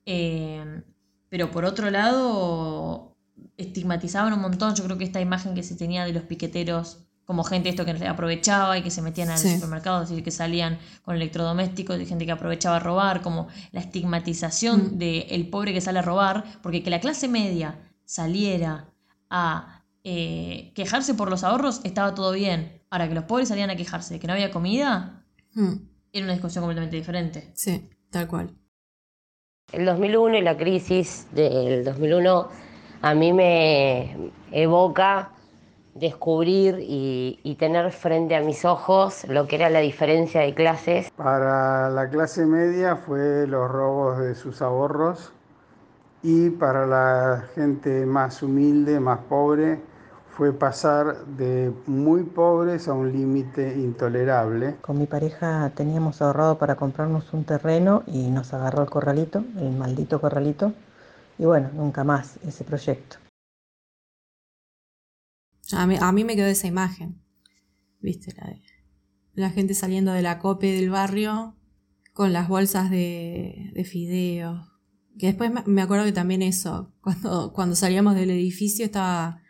eh, 0.04 0.82
pero 1.30 1.50
por 1.50 1.64
otro 1.64 1.90
lado, 1.90 3.16
estigmatizaban 3.56 4.34
un 4.34 4.40
montón. 4.42 4.74
Yo 4.74 4.84
creo 4.84 4.98
que 4.98 5.04
esta 5.04 5.18
imagen 5.22 5.54
que 5.54 5.62
se 5.62 5.76
tenía 5.76 6.04
de 6.04 6.12
los 6.12 6.24
piqueteros 6.24 6.98
como 7.24 7.42
gente 7.42 7.70
esto 7.70 7.86
que 7.86 7.92
aprovechaba 8.06 8.76
y 8.76 8.82
que 8.82 8.90
se 8.90 9.00
metían 9.00 9.30
al 9.30 9.38
Sí. 9.38 9.54
supermercado, 9.54 10.02
es 10.02 10.10
decir, 10.10 10.22
que 10.22 10.30
salían 10.30 10.78
con 11.04 11.16
electrodomésticos, 11.16 11.96
de 11.96 12.04
gente 12.04 12.26
que 12.26 12.32
aprovechaba 12.32 12.76
a 12.76 12.80
robar, 12.80 13.22
como 13.22 13.48
la 13.72 13.80
estigmatización 13.80 14.92
Mm. 14.96 14.98
de 14.98 15.20
el 15.30 15.48
pobre 15.48 15.72
que 15.72 15.80
sale 15.80 16.00
a 16.00 16.02
robar, 16.02 16.44
porque 16.62 16.82
que 16.82 16.90
la 16.90 17.00
clase 17.00 17.28
media 17.28 17.78
saliera 18.04 18.84
a 19.30 19.75
eh, 20.08 20.72
quejarse 20.74 21.14
por 21.14 21.30
los 21.30 21.42
ahorros 21.42 21.80
estaba 21.84 22.14
todo 22.14 22.32
bien. 22.32 22.80
Ahora 22.90 23.08
que 23.08 23.14
los 23.14 23.24
pobres 23.24 23.48
salían 23.48 23.70
a 23.70 23.76
quejarse 23.76 24.14
de 24.14 24.20
que 24.20 24.28
no 24.28 24.34
había 24.34 24.52
comida, 24.52 25.26
Mm, 25.56 25.72
era 26.12 26.24
una 26.24 26.34
discusión 26.34 26.62
completamente 26.62 26.96
diferente. 26.96 27.50
Sí, 27.54 27.88
tal 28.10 28.28
cual. 28.28 28.54
El 29.72 29.86
2001 29.86 30.36
y 30.36 30.42
la 30.42 30.56
crisis 30.56 31.26
del 31.32 31.82
2001 31.82 32.48
a 33.00 33.14
mí 33.14 33.32
me 33.32 34.32
evoca 34.52 35.30
descubrir 35.94 36.78
y, 36.80 37.40
y 37.42 37.54
tener 37.54 37.90
frente 37.90 38.36
a 38.36 38.42
mis 38.42 38.66
ojos 38.66 39.24
lo 39.28 39.48
que 39.48 39.56
era 39.56 39.70
la 39.70 39.80
diferencia 39.80 40.42
de 40.42 40.54
clases. 40.54 41.10
Para 41.16 41.88
la 41.88 42.10
clase 42.10 42.44
media 42.44 42.96
fue 42.96 43.46
los 43.46 43.70
robos 43.70 44.18
de 44.18 44.34
sus 44.34 44.60
ahorros 44.60 45.32
y 46.22 46.50
para 46.50 46.86
la 46.86 47.44
gente 47.54 48.04
más 48.04 48.42
humilde, 48.42 49.00
más 49.00 49.20
pobre, 49.20 49.80
fue 50.36 50.52
pasar 50.52 51.24
de 51.24 51.72
muy 51.86 52.22
pobres 52.22 52.88
a 52.88 52.92
un 52.92 53.10
límite 53.10 53.74
intolerable. 53.78 54.76
Con 54.82 54.98
mi 54.98 55.06
pareja 55.06 55.72
teníamos 55.74 56.20
ahorrado 56.20 56.58
para 56.58 56.76
comprarnos 56.76 57.32
un 57.32 57.44
terreno 57.44 58.02
y 58.06 58.30
nos 58.30 58.52
agarró 58.52 58.82
el 58.82 58.90
corralito, 58.90 59.42
el 59.58 59.72
maldito 59.72 60.20
corralito, 60.20 60.74
y 61.38 61.46
bueno, 61.46 61.70
nunca 61.72 62.04
más 62.04 62.38
ese 62.46 62.64
proyecto. 62.64 63.16
A 65.72 65.86
mí, 65.86 65.96
a 65.98 66.12
mí 66.12 66.22
me 66.24 66.36
quedó 66.36 66.46
esa 66.46 66.66
imagen, 66.66 67.22
viste, 68.00 68.34
la, 68.36 68.48
de, 68.48 68.62
la 69.32 69.48
gente 69.48 69.72
saliendo 69.72 70.12
de 70.12 70.20
la 70.20 70.38
cope 70.38 70.66
del 70.66 70.90
barrio 70.90 71.56
con 72.12 72.34
las 72.34 72.46
bolsas 72.46 72.90
de, 72.90 73.70
de 73.74 73.84
fideos. 73.84 74.68
Que 75.18 75.28
después 75.28 75.50
me 75.64 75.80
acuerdo 75.80 76.04
que 76.04 76.12
también 76.12 76.42
eso, 76.42 76.92
cuando, 77.00 77.54
cuando 77.54 77.74
salíamos 77.74 78.14
del 78.14 78.30
edificio 78.30 78.84
estaba 78.84 79.40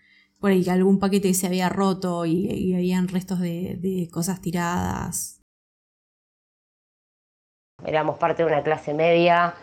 por 0.41 0.51
ahí 0.51 0.69
algún 0.69 0.99
paquete 0.99 1.29
que 1.29 1.35
se 1.35 1.47
había 1.47 1.69
roto 1.69 2.27
y, 2.27 2.47
y 2.47 2.75
habían 2.75 3.09
restos 3.09 3.41
de, 3.41 3.77
de 3.81 4.09
cosas 4.11 4.41
tiradas. 4.41 5.43
Éramos 7.85 8.19
parte 8.19 8.43
de 8.43 8.49
una 8.49 8.63
clase 8.63 8.95
media, 8.95 9.55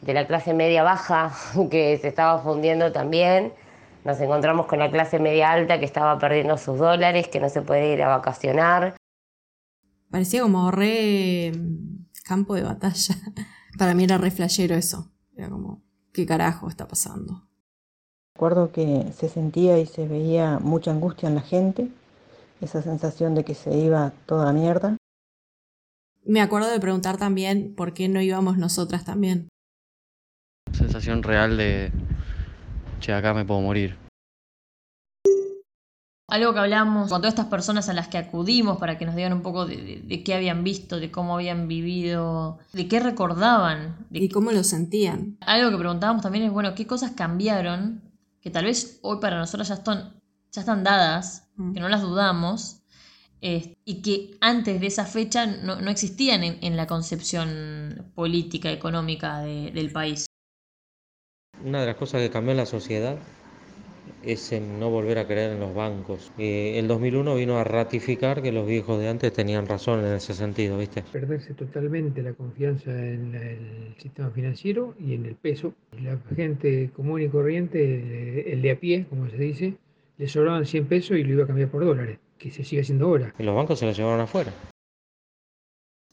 de 0.00 0.14
la 0.14 0.26
clase 0.26 0.52
media 0.54 0.82
baja, 0.82 1.32
que 1.70 1.98
se 1.98 2.08
estaba 2.08 2.42
fundiendo 2.42 2.92
también. 2.92 3.52
Nos 4.04 4.20
encontramos 4.20 4.66
con 4.66 4.80
la 4.80 4.90
clase 4.90 5.20
media 5.20 5.52
alta 5.52 5.78
que 5.78 5.84
estaba 5.84 6.18
perdiendo 6.18 6.58
sus 6.58 6.78
dólares, 6.78 7.28
que 7.28 7.38
no 7.38 7.48
se 7.48 7.62
podía 7.62 7.92
ir 7.92 8.02
a 8.02 8.08
vacacionar. 8.08 8.96
Parecía 10.10 10.42
como 10.42 10.70
re 10.70 11.52
mm, 11.56 12.06
campo 12.24 12.54
de 12.54 12.62
batalla. 12.62 13.14
Para 13.78 13.94
mí 13.94 14.04
era 14.04 14.18
re 14.18 14.30
flashero 14.30 14.74
eso. 14.74 15.12
Era 15.36 15.48
como, 15.48 15.84
¿qué 16.12 16.26
carajo 16.26 16.68
está 16.68 16.88
pasando? 16.88 17.48
Recuerdo 18.34 18.72
que 18.72 19.12
se 19.14 19.28
sentía 19.28 19.78
y 19.78 19.86
se 19.86 20.08
veía 20.08 20.58
mucha 20.58 20.90
angustia 20.90 21.28
en 21.28 21.34
la 21.34 21.42
gente, 21.42 21.88
esa 22.60 22.82
sensación 22.82 23.34
de 23.34 23.44
que 23.44 23.54
se 23.54 23.76
iba 23.76 24.12
toda 24.26 24.46
la 24.46 24.52
mierda. 24.52 24.96
Me 26.24 26.40
acuerdo 26.40 26.70
de 26.70 26.80
preguntar 26.80 27.18
también 27.18 27.74
por 27.74 27.94
qué 27.94 28.08
no 28.08 28.20
íbamos 28.20 28.56
nosotras 28.56 29.04
también. 29.04 29.48
Sensación 30.72 31.22
real 31.22 31.56
de, 31.56 31.92
che, 33.00 33.12
acá 33.12 33.34
me 33.34 33.44
puedo 33.44 33.60
morir. 33.60 33.98
Algo 36.28 36.54
que 36.54 36.60
hablamos 36.60 37.10
con 37.10 37.20
todas 37.20 37.34
estas 37.34 37.46
personas 37.46 37.90
a 37.90 37.92
las 37.92 38.08
que 38.08 38.16
acudimos 38.16 38.78
para 38.78 38.96
que 38.96 39.04
nos 39.04 39.14
digan 39.14 39.34
un 39.34 39.42
poco 39.42 39.66
de, 39.66 39.76
de, 39.76 40.02
de 40.02 40.24
qué 40.24 40.34
habían 40.34 40.64
visto, 40.64 40.98
de 40.98 41.10
cómo 41.10 41.34
habían 41.34 41.68
vivido, 41.68 42.58
de 42.72 42.88
qué 42.88 43.00
recordaban. 43.00 44.06
De 44.08 44.20
y 44.20 44.28
cómo 44.30 44.50
lo 44.50 44.64
sentían. 44.64 45.36
Algo 45.42 45.70
que 45.70 45.76
preguntábamos 45.76 46.22
también 46.22 46.44
es, 46.44 46.50
bueno, 46.50 46.74
¿qué 46.74 46.86
cosas 46.86 47.10
cambiaron? 47.10 48.00
Que 48.42 48.50
tal 48.50 48.66
vez 48.66 48.98
hoy 49.02 49.18
para 49.20 49.38
nosotros 49.38 49.68
ya 49.68 49.74
están, 49.74 50.20
ya 50.50 50.60
están 50.60 50.84
dadas, 50.84 51.48
mm. 51.56 51.72
que 51.72 51.80
no 51.80 51.88
las 51.88 52.02
dudamos, 52.02 52.82
eh, 53.40 53.78
y 53.84 54.02
que 54.02 54.36
antes 54.40 54.80
de 54.80 54.86
esa 54.86 55.06
fecha 55.06 55.46
no, 55.46 55.80
no 55.80 55.90
existían 55.90 56.44
en, 56.44 56.58
en, 56.60 56.76
la 56.76 56.86
concepción 56.86 58.12
política, 58.14 58.70
económica 58.70 59.40
de, 59.40 59.70
del 59.72 59.90
país. 59.90 60.26
Una 61.64 61.80
de 61.80 61.86
las 61.86 61.96
cosas 61.96 62.20
que 62.20 62.30
cambió 62.30 62.50
en 62.50 62.58
la 62.58 62.66
sociedad 62.66 63.16
es 64.22 64.52
en 64.52 64.78
no 64.78 64.90
volver 64.90 65.18
a 65.18 65.26
creer 65.26 65.52
en 65.52 65.60
los 65.60 65.74
bancos. 65.74 66.32
Eh, 66.38 66.78
el 66.78 66.88
2001 66.88 67.34
vino 67.34 67.58
a 67.58 67.64
ratificar 67.64 68.42
que 68.42 68.52
los 68.52 68.66
viejos 68.66 68.98
de 68.98 69.08
antes 69.08 69.32
tenían 69.32 69.66
razón 69.66 70.00
en 70.00 70.12
ese 70.14 70.34
sentido, 70.34 70.78
¿viste? 70.78 71.02
Perderse 71.12 71.54
totalmente 71.54 72.22
la 72.22 72.32
confianza 72.32 72.90
en 72.90 73.34
el 73.34 73.94
sistema 73.98 74.30
financiero 74.30 74.94
y 74.98 75.14
en 75.14 75.26
el 75.26 75.34
peso. 75.34 75.74
La 76.00 76.18
gente 76.34 76.90
común 76.94 77.22
y 77.22 77.28
corriente, 77.28 78.52
el 78.52 78.62
de 78.62 78.70
a 78.70 78.78
pie, 78.78 79.06
como 79.08 79.28
se 79.28 79.36
dice, 79.36 79.74
le 80.18 80.28
sobraban 80.28 80.66
100 80.66 80.86
pesos 80.86 81.16
y 81.16 81.24
lo 81.24 81.32
iba 81.32 81.44
a 81.44 81.46
cambiar 81.46 81.70
por 81.70 81.84
dólares, 81.84 82.18
que 82.38 82.50
se 82.50 82.64
sigue 82.64 82.82
haciendo 82.82 83.06
ahora. 83.06 83.34
Y 83.38 83.42
los 83.42 83.54
bancos 83.54 83.78
se 83.78 83.86
los 83.86 83.96
llevaron 83.96 84.20
afuera. 84.20 84.52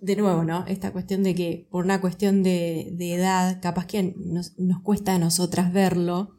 De 0.02 0.15
nuevo, 0.15 0.45
¿no? 0.45 0.65
Esta 0.65 0.93
cuestión 0.93 1.23
de 1.23 1.36
que 1.36 1.67
por 1.69 1.84
una 1.84 1.99
cuestión 1.99 2.41
de, 2.41 2.89
de 2.93 3.15
edad, 3.15 3.62
capaz 3.62 3.86
que 3.86 4.15
nos, 4.15 4.58
nos 4.58 4.80
cuesta 4.82 5.15
a 5.15 5.19
nosotras 5.19 5.73
verlo, 5.73 6.38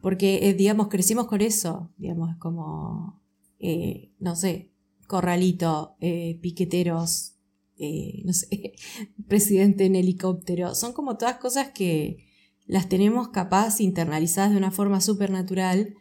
porque, 0.00 0.48
eh, 0.48 0.54
digamos, 0.54 0.88
crecimos 0.88 1.26
con 1.26 1.40
eso, 1.40 1.90
digamos, 1.96 2.36
como, 2.36 3.20
eh, 3.58 4.12
no 4.20 4.36
sé, 4.36 4.70
corralito, 5.06 5.96
eh, 6.00 6.38
piqueteros, 6.40 7.34
eh, 7.78 8.22
no 8.24 8.32
sé, 8.32 8.74
presidente 9.28 9.86
en 9.86 9.96
helicóptero. 9.96 10.74
Son 10.74 10.92
como 10.92 11.16
todas 11.16 11.38
cosas 11.38 11.70
que 11.70 12.26
las 12.66 12.88
tenemos 12.88 13.28
capaz 13.28 13.80
internalizadas 13.80 14.50
de 14.50 14.58
una 14.58 14.70
forma 14.70 15.00
súper 15.00 15.30
natural, 15.30 15.94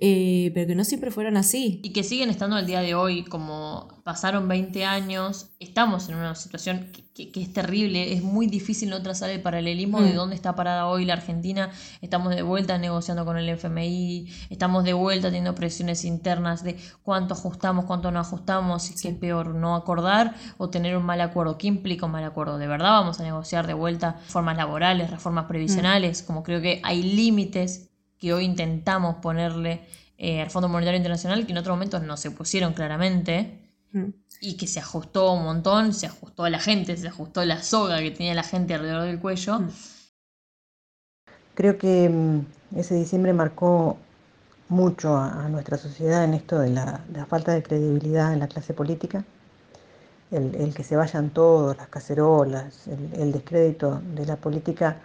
eh, 0.00 0.52
pero 0.54 0.68
que 0.68 0.74
no 0.76 0.84
siempre 0.84 1.10
fueron 1.10 1.36
así. 1.36 1.80
Y 1.82 1.92
que 1.92 2.04
siguen 2.04 2.30
estando 2.30 2.54
al 2.54 2.66
día 2.66 2.80
de 2.80 2.94
hoy, 2.94 3.24
como 3.24 3.88
pasaron 4.04 4.46
20 4.46 4.84
años, 4.84 5.50
estamos 5.58 6.08
en 6.08 6.14
una 6.14 6.36
situación 6.36 6.92
que, 6.92 7.04
que, 7.12 7.32
que 7.32 7.42
es 7.42 7.52
terrible, 7.52 8.12
es 8.12 8.22
muy 8.22 8.46
difícil 8.46 8.90
no 8.90 9.02
trazar 9.02 9.28
el 9.30 9.42
paralelismo 9.42 9.98
mm. 9.98 10.04
de 10.04 10.12
dónde 10.14 10.36
está 10.36 10.54
parada 10.54 10.86
hoy 10.86 11.04
la 11.04 11.14
Argentina, 11.14 11.70
estamos 12.00 12.32
de 12.32 12.42
vuelta 12.42 12.78
negociando 12.78 13.24
con 13.24 13.38
el 13.38 13.48
FMI, 13.48 14.32
estamos 14.50 14.84
de 14.84 14.92
vuelta 14.92 15.28
teniendo 15.28 15.56
presiones 15.56 16.04
internas 16.04 16.62
de 16.62 16.76
cuánto 17.02 17.34
ajustamos, 17.34 17.84
cuánto 17.84 18.12
no 18.12 18.20
ajustamos, 18.20 18.84
si 18.84 18.96
sí. 18.96 19.08
es 19.08 19.14
peor 19.16 19.54
no 19.54 19.74
acordar 19.74 20.36
o 20.58 20.70
tener 20.70 20.96
un 20.96 21.04
mal 21.04 21.20
acuerdo, 21.20 21.58
¿qué 21.58 21.66
implica 21.66 22.06
un 22.06 22.12
mal 22.12 22.24
acuerdo? 22.24 22.56
¿De 22.56 22.68
verdad 22.68 22.90
vamos 22.90 23.18
a 23.18 23.24
negociar 23.24 23.66
de 23.66 23.74
vuelta 23.74 24.20
reformas 24.26 24.56
laborales, 24.56 25.10
reformas 25.10 25.46
previsionales? 25.46 26.22
Mm. 26.22 26.26
Como 26.26 26.44
creo 26.44 26.62
que 26.62 26.80
hay 26.84 27.02
límites 27.02 27.87
que 28.18 28.32
hoy 28.32 28.44
intentamos 28.44 29.16
ponerle 29.16 29.82
eh, 30.18 30.42
al 30.42 30.50
Fondo 30.50 30.68
Monetario 30.68 30.96
Internacional, 30.96 31.46
que 31.46 31.52
en 31.52 31.58
otros 31.58 31.76
momentos 31.76 32.02
no 32.02 32.16
se 32.16 32.30
pusieron 32.30 32.72
claramente, 32.72 33.60
mm. 33.92 34.06
y 34.40 34.56
que 34.56 34.66
se 34.66 34.80
ajustó 34.80 35.32
un 35.32 35.44
montón, 35.44 35.94
se 35.94 36.06
ajustó 36.06 36.44
a 36.44 36.50
la 36.50 36.58
gente, 36.58 36.96
se 36.96 37.08
ajustó 37.08 37.44
la 37.44 37.62
soga 37.62 38.00
que 38.00 38.10
tenía 38.10 38.34
la 38.34 38.42
gente 38.42 38.74
alrededor 38.74 39.04
del 39.04 39.20
cuello. 39.20 39.60
Mm. 39.60 39.68
Creo 41.54 41.78
que 41.78 42.08
mm, 42.08 42.78
ese 42.78 42.94
diciembre 42.94 43.32
marcó 43.32 43.98
mucho 44.68 45.16
a, 45.16 45.44
a 45.44 45.48
nuestra 45.48 45.78
sociedad 45.78 46.24
en 46.24 46.34
esto 46.34 46.58
de 46.58 46.70
la, 46.70 47.00
de 47.08 47.20
la, 47.20 47.26
falta 47.26 47.52
de 47.52 47.62
credibilidad 47.62 48.32
en 48.32 48.40
la 48.40 48.48
clase 48.48 48.74
política, 48.74 49.24
el, 50.30 50.54
el 50.56 50.74
que 50.74 50.84
se 50.84 50.96
vayan 50.96 51.30
todos, 51.30 51.76
las 51.76 51.88
cacerolas, 51.88 52.86
el, 52.88 53.20
el 53.20 53.32
descrédito 53.32 54.02
de 54.14 54.26
la 54.26 54.36
política 54.36 54.96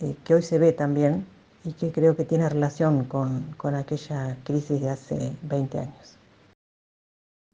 eh, 0.00 0.16
que 0.24 0.34
hoy 0.34 0.42
se 0.42 0.58
ve 0.58 0.72
también 0.72 1.26
y 1.64 1.72
que 1.72 1.90
creo 1.90 2.16
que 2.16 2.24
tiene 2.24 2.48
relación 2.48 3.04
con, 3.04 3.54
con 3.56 3.74
aquella 3.74 4.38
crisis 4.44 4.80
de 4.80 4.90
hace 4.90 5.32
20 5.42 5.78
años. 5.78 6.18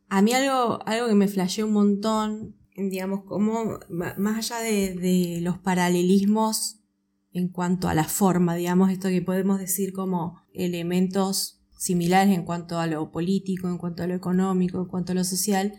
A 0.08 0.22
mí 0.22 0.32
algo, 0.32 0.80
algo 0.86 1.08
que 1.08 1.14
me 1.14 1.28
flasheó 1.28 1.66
un 1.66 1.72
montón, 1.72 2.56
digamos, 2.76 3.24
como 3.24 3.80
más 3.88 4.52
allá 4.52 4.62
de, 4.62 5.40
los 5.40 5.58
paralelismos 5.58 6.80
en 7.32 7.48
cuanto 7.48 7.88
a 7.88 7.94
la 7.94 8.04
forma, 8.04 8.54
digamos, 8.54 8.90
esto 8.90 9.08
que 9.08 9.22
podemos 9.22 9.58
decir 9.58 9.92
como 9.92 10.42
elementos 10.52 11.62
similares 11.76 12.34
en 12.34 12.44
cuanto 12.44 12.78
a 12.78 12.86
lo 12.86 13.10
político, 13.10 13.68
en 13.68 13.78
cuanto 13.78 14.02
a 14.02 14.06
lo 14.06 14.14
económico, 14.14 14.78
en 14.78 14.86
cuanto 14.86 15.12
a 15.12 15.14
lo 15.16 15.24
social, 15.24 15.72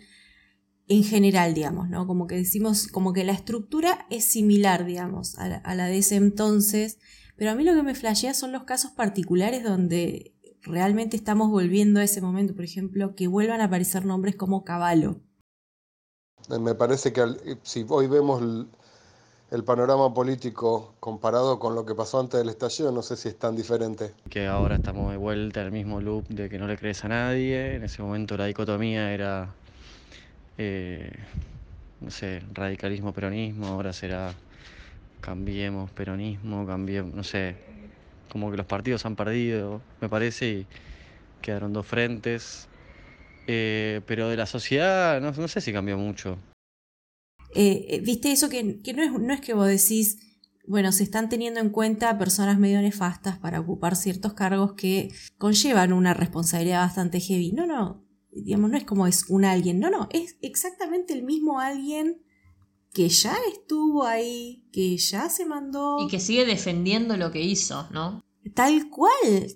en 0.87 1.03
general, 1.03 1.53
digamos, 1.53 1.89
¿no? 1.89 2.05
Como 2.05 2.27
que 2.27 2.35
decimos, 2.35 2.87
como 2.87 3.13
que 3.13 3.23
la 3.23 3.31
estructura 3.31 4.05
es 4.09 4.25
similar, 4.25 4.85
digamos, 4.85 5.37
a 5.37 5.75
la 5.75 5.85
de 5.87 5.97
ese 5.97 6.17
entonces, 6.17 6.99
pero 7.37 7.51
a 7.51 7.55
mí 7.55 7.63
lo 7.63 7.73
que 7.73 7.83
me 7.83 7.95
flashea 7.95 8.33
son 8.33 8.51
los 8.51 8.63
casos 8.63 8.91
particulares 8.91 9.63
donde 9.63 10.33
realmente 10.65 11.15
estamos 11.15 11.49
volviendo 11.49 11.99
a 11.99 12.03
ese 12.03 12.21
momento, 12.21 12.55
por 12.55 12.63
ejemplo, 12.63 13.15
que 13.15 13.27
vuelvan 13.27 13.61
a 13.61 13.65
aparecer 13.65 14.05
nombres 14.05 14.35
como 14.35 14.63
Caballo. 14.63 15.17
Me 16.59 16.75
parece 16.75 17.11
que 17.11 17.23
si 17.63 17.85
hoy 17.89 18.07
vemos 18.07 18.41
el, 18.41 18.67
el, 19.51 19.63
panorama 19.63 20.13
político 20.13 20.93
comparado 20.99 21.57
con 21.59 21.73
lo 21.73 21.85
que 21.85 21.95
pasó 21.95 22.19
antes 22.19 22.39
del 22.39 22.49
estallido, 22.49 22.91
no 22.91 23.01
sé 23.01 23.17
si 23.17 23.29
es 23.29 23.37
tan 23.37 23.55
diferente. 23.55 24.13
Que 24.29 24.45
ahora 24.45 24.75
estamos 24.75 25.11
de 25.11 25.17
vuelta 25.17 25.61
en 25.61 25.67
el 25.67 25.71
mismo 25.71 26.01
loop 26.01 26.27
de 26.27 26.49
que 26.49 26.59
no 26.59 26.67
le 26.67 26.77
crees 26.77 27.03
a 27.03 27.07
nadie. 27.07 27.75
En 27.75 27.83
ese 27.83 28.03
momento 28.03 28.37
la 28.37 28.45
dicotomía 28.45 29.11
era, 29.11 29.55
eh, 30.57 31.11
no 32.01 32.11
sé, 32.11 32.43
radicalismo-peronismo, 32.53 33.65
ahora 33.65 33.91
será 33.91 34.35
cambiemos 35.25 35.89
peronismo, 35.91 36.67
cambiemos, 36.67 37.15
no 37.15 37.23
sé, 37.23 37.55
como 38.29 38.51
que 38.51 38.57
los 38.57 38.67
partidos 38.67 39.05
han 39.05 39.15
perdido, 39.15 39.81
me 39.99 40.07
parece, 40.07 40.49
y 40.49 40.67
quedaron 41.41 41.73
dos 41.73 41.87
frentes. 41.87 42.67
Eh, 43.47 44.01
pero 44.07 44.29
de 44.29 44.37
la 44.37 44.45
sociedad 44.47 45.21
no, 45.21 45.31
no, 45.31 45.47
sé 45.47 45.61
si 45.61 45.71
cambió 45.71 45.97
mucho. 45.97 46.37
Eh, 47.53 48.01
Viste 48.03 48.31
eso 48.31 48.49
que, 48.49 48.81
que 48.81 48.93
no, 48.93 49.03
es, 49.03 49.11
no 49.11 49.33
es 49.33 49.41
que 49.41 49.53
vos 49.53 49.67
decís, 49.67 50.39
bueno, 50.67 50.91
se 50.91 51.03
están 51.03 51.29
teniendo 51.29 51.59
en 51.59 51.69
cuenta 51.69 52.17
personas 52.17 52.57
medio 52.57 52.81
nefastas 52.81 53.37
para 53.37 53.59
ocupar 53.59 53.95
ciertos 53.95 54.33
cargos 54.33 54.73
que 54.73 55.11
conllevan 55.37 55.93
una 55.93 56.13
responsabilidad 56.13 56.81
bastante 56.81 57.19
heavy. 57.19 57.51
No, 57.51 57.67
no, 57.67 58.03
digamos, 58.31 58.71
no 58.71 58.77
es 58.77 58.83
como 58.83 59.05
es 59.05 59.29
un 59.29 59.45
alguien, 59.45 59.79
no, 59.79 59.89
no, 59.89 60.07
es 60.11 60.37
exactamente 60.41 61.13
el 61.13 61.23
mismo 61.23 61.59
alguien 61.59 62.24
que 62.95 63.09
ya 63.09 63.35
estuvo 63.51 64.05
ahí, 64.05 64.63
que 64.71 64.95
ya 64.97 65.29
se 65.29 65.45
mandó. 65.45 65.97
Y 65.99 66.07
que 66.07 66.21
sigue 66.21 66.45
defendiendo 66.45 67.17
lo 67.17 67.29
que 67.29 67.41
hizo, 67.41 67.89
¿no? 67.91 68.23
Tal 68.53 68.89
cual, 68.89 69.11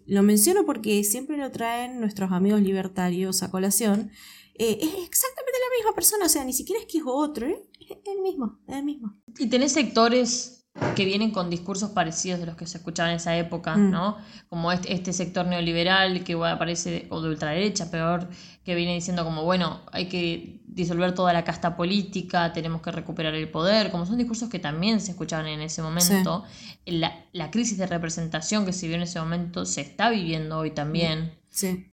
lo 0.07 0.23
menciono 0.23 0.65
porque 0.65 1.05
siempre 1.05 1.37
lo 1.37 1.49
traen 1.49 2.01
nuestros 2.01 2.33
amigos 2.33 2.61
libertarios 2.61 3.41
a 3.41 3.49
colación. 3.49 4.11
Eh, 4.55 4.77
es 4.81 4.89
exactamente 5.05 5.57
la 5.57 5.77
misma 5.77 5.95
persona, 5.95 6.25
o 6.25 6.29
sea, 6.29 6.43
ni 6.43 6.51
siquiera 6.51 6.81
es 6.81 6.87
que 6.87 6.97
es 6.97 7.05
otro, 7.07 7.47
¿eh? 7.47 7.65
es 7.79 7.97
el 8.13 8.21
mismo, 8.21 8.59
es 8.67 8.75
el 8.75 8.83
mismo. 8.83 9.13
Y 9.37 9.47
tenés 9.47 9.71
sectores 9.71 10.67
que 10.97 11.05
vienen 11.05 11.31
con 11.31 11.49
discursos 11.49 11.91
parecidos 11.91 12.41
de 12.41 12.45
los 12.45 12.57
que 12.57 12.67
se 12.67 12.79
escuchaban 12.79 13.11
en 13.11 13.17
esa 13.17 13.37
época, 13.37 13.77
Mm. 13.77 13.91
¿no? 13.91 14.17
Como 14.49 14.69
este, 14.71 14.93
este 14.93 15.13
sector 15.13 15.45
neoliberal 15.45 16.25
que 16.25 16.33
aparece, 16.33 17.07
o 17.09 17.21
de 17.21 17.29
ultraderecha, 17.29 17.89
peor, 17.89 18.27
que 18.65 18.75
viene 18.75 18.95
diciendo 18.95 19.23
como, 19.23 19.45
bueno, 19.45 19.81
hay 19.93 20.09
que 20.09 20.58
disolver 20.83 21.13
toda 21.13 21.33
la 21.33 21.43
casta 21.43 21.75
política, 21.75 22.53
tenemos 22.53 22.81
que 22.81 22.91
recuperar 22.91 23.35
el 23.35 23.49
poder, 23.49 23.91
como 23.91 24.05
son 24.05 24.17
discursos 24.17 24.49
que 24.49 24.59
también 24.59 24.99
se 25.01 25.11
escuchaban 25.11 25.47
en 25.47 25.61
ese 25.61 25.81
momento. 25.81 26.43
La, 26.85 27.25
la 27.33 27.51
crisis 27.51 27.77
de 27.77 27.87
representación 27.87 28.65
que 28.65 28.73
se 28.73 28.87
vio 28.87 28.95
en 28.95 29.03
ese 29.03 29.19
momento 29.19 29.65
se 29.65 29.81
está 29.81 30.09
viviendo 30.09 30.57
hoy 30.57 30.71
también. 30.71 31.33
Sí. 31.49 31.91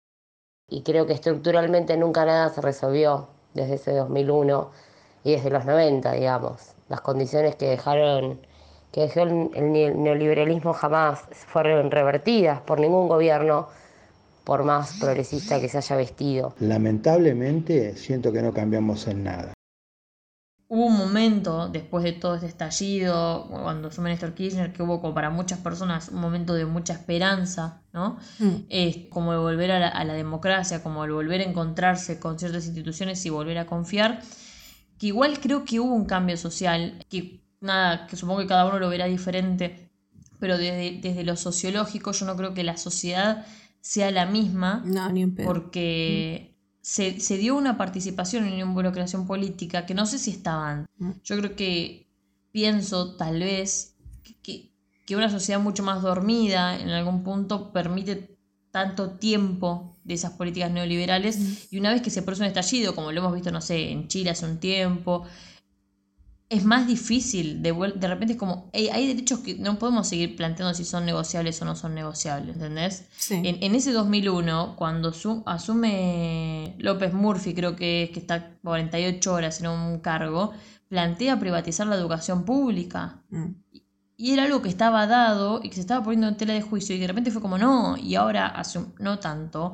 Y 0.67 0.83
creo 0.83 1.05
que 1.05 1.13
estructuralmente 1.13 1.97
nunca 1.97 2.25
nada 2.25 2.49
se 2.49 2.61
resolvió 2.61 3.29
desde 3.53 3.75
ese 3.75 3.93
2001 3.93 4.71
y 5.23 5.31
desde 5.33 5.49
los 5.49 5.65
90, 5.65 6.13
digamos. 6.13 6.73
Las 6.89 7.01
condiciones 7.01 7.55
que 7.55 7.65
dejaron, 7.67 8.39
que 8.91 9.01
dejó 9.01 9.21
el, 9.21 9.49
el 9.53 9.71
ne- 9.71 9.93
neoliberalismo 9.93 10.73
jamás 10.73 11.21
fueron 11.31 11.91
revertidas 11.91 12.61
por 12.61 12.79
ningún 12.79 13.07
gobierno, 13.07 13.67
por 14.43 14.63
más 14.63 14.97
progresista 14.99 15.59
que 15.59 15.69
se 15.69 15.77
haya 15.77 15.95
vestido. 15.95 16.55
Lamentablemente 16.59 17.95
siento 17.95 18.31
que 18.31 18.41
no 18.41 18.53
cambiamos 18.53 19.07
en 19.07 19.23
nada. 19.23 19.53
Hubo 20.73 20.85
un 20.85 20.97
momento, 20.97 21.67
después 21.67 22.01
de 22.05 22.13
todo 22.13 22.35
este 22.35 22.47
estallido, 22.47 23.45
cuando 23.49 23.89
asume 23.89 24.09
Néstor 24.09 24.33
Kirchner, 24.33 24.71
que 24.71 24.81
hubo 24.81 25.01
como 25.01 25.13
para 25.13 25.29
muchas 25.29 25.59
personas 25.59 26.07
un 26.07 26.21
momento 26.21 26.53
de 26.53 26.65
mucha 26.65 26.93
esperanza, 26.93 27.81
¿no? 27.91 28.17
Mm. 28.39 28.55
Es 28.69 28.97
como 29.09 29.33
el 29.33 29.39
volver 29.39 29.71
a 29.71 29.79
la, 29.79 29.89
a 29.89 30.05
la 30.05 30.13
democracia, 30.13 30.81
como 30.81 31.03
el 31.03 31.11
volver 31.11 31.41
a 31.41 31.43
encontrarse 31.43 32.21
con 32.21 32.39
ciertas 32.39 32.67
instituciones 32.67 33.25
y 33.25 33.29
volver 33.29 33.57
a 33.57 33.65
confiar, 33.65 34.21
que 34.97 35.07
igual 35.07 35.41
creo 35.41 35.65
que 35.65 35.81
hubo 35.81 35.93
un 35.93 36.05
cambio 36.05 36.37
social, 36.37 37.03
que 37.09 37.41
nada, 37.59 38.07
que 38.07 38.15
supongo 38.15 38.39
que 38.39 38.47
cada 38.47 38.65
uno 38.65 38.79
lo 38.79 38.87
verá 38.87 39.07
diferente, 39.07 39.91
pero 40.39 40.57
desde, 40.57 40.99
desde 41.01 41.25
lo 41.25 41.35
sociológico 41.35 42.13
yo 42.13 42.25
no 42.25 42.37
creo 42.37 42.53
que 42.53 42.63
la 42.63 42.77
sociedad 42.77 43.45
sea 43.81 44.11
la 44.11 44.25
misma, 44.25 44.83
No, 44.85 45.11
ni 45.11 45.23
un 45.23 45.35
pedo. 45.35 45.47
porque 45.47 46.55
se, 46.81 47.19
se 47.19 47.37
dio 47.37 47.55
una 47.55 47.77
participación 47.77 48.45
en 48.45 48.53
una 48.53 48.61
involucración 48.63 49.25
política 49.27 49.85
que 49.85 49.93
no 49.93 50.05
sé 50.05 50.17
si 50.19 50.31
estaban. 50.31 50.85
Mm. 50.97 51.11
Yo 51.23 51.37
creo 51.37 51.55
que 51.55 52.07
pienso 52.51 53.15
tal 53.15 53.39
vez 53.39 53.95
que, 54.23 54.35
que- 54.41 54.71
que 55.05 55.15
una 55.15 55.29
sociedad 55.29 55.59
mucho 55.59 55.83
más 55.83 56.01
dormida 56.03 56.79
en 56.79 56.89
algún 56.89 57.23
punto 57.23 57.73
permite 57.73 58.37
tanto 58.71 59.11
tiempo 59.11 59.97
de 60.05 60.13
esas 60.13 60.31
políticas 60.33 60.71
neoliberales 60.71 61.67
y 61.73 61.77
una 61.79 61.91
vez 61.91 62.01
que 62.01 62.09
se 62.09 62.21
produce 62.21 62.43
un 62.43 62.47
estallido, 62.47 62.95
como 62.95 63.11
lo 63.11 63.19
hemos 63.19 63.33
visto, 63.33 63.51
no 63.51 63.59
sé, 63.61 63.91
en 63.91 64.07
Chile 64.07 64.29
hace 64.29 64.45
un 64.45 64.59
tiempo, 64.59 65.25
es 66.51 66.65
más 66.65 66.85
difícil, 66.85 67.63
de, 67.63 67.71
de 67.95 68.07
repente 68.09 68.33
es 68.33 68.39
como, 68.39 68.69
"Ey, 68.73 68.89
hay 68.89 69.07
derechos 69.07 69.39
que 69.39 69.55
no 69.55 69.79
podemos 69.79 70.05
seguir 70.07 70.35
planteando 70.35 70.73
si 70.73 70.83
son 70.83 71.05
negociables 71.05 71.61
o 71.61 71.65
no 71.65 71.75
son 71.77 71.95
negociables, 71.95 72.55
¿entendés? 72.57 73.05
Sí. 73.17 73.35
En, 73.35 73.63
en 73.63 73.73
ese 73.73 73.93
2001, 73.93 74.75
cuando 74.75 75.13
su- 75.13 75.43
asume 75.45 76.75
López 76.77 77.13
Murphy, 77.13 77.53
creo 77.53 77.75
que 77.77 78.03
es 78.03 78.09
que 78.11 78.19
está 78.19 78.51
48 78.63 79.33
horas 79.33 79.61
en 79.61 79.67
un 79.67 79.99
cargo, 79.99 80.51
plantea 80.89 81.39
privatizar 81.39 81.87
la 81.87 81.95
educación 81.95 82.43
pública. 82.43 83.21
Mm. 83.29 83.45
Y 84.17 84.33
era 84.33 84.43
algo 84.43 84.61
que 84.61 84.69
estaba 84.69 85.07
dado 85.07 85.61
y 85.63 85.69
que 85.69 85.75
se 85.75 85.81
estaba 85.81 86.03
poniendo 86.03 86.27
en 86.27 86.35
tela 86.35 86.53
de 86.53 86.61
juicio 86.61 86.93
y 86.95 86.99
de 86.99 87.07
repente 87.07 87.31
fue 87.31 87.41
como 87.41 87.57
no, 87.57 87.95
y 87.97 88.15
ahora 88.15 88.61
no 88.99 89.19
tanto, 89.19 89.73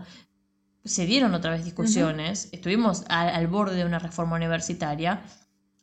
se 0.86 1.06
dieron 1.08 1.34
otra 1.34 1.52
vez 1.52 1.66
discusiones, 1.66 2.50
estuvimos 2.52 3.04
al 3.10 3.48
borde 3.48 3.76
de 3.76 3.84
una 3.84 4.00
reforma 4.00 4.36
universitaria 4.36 5.22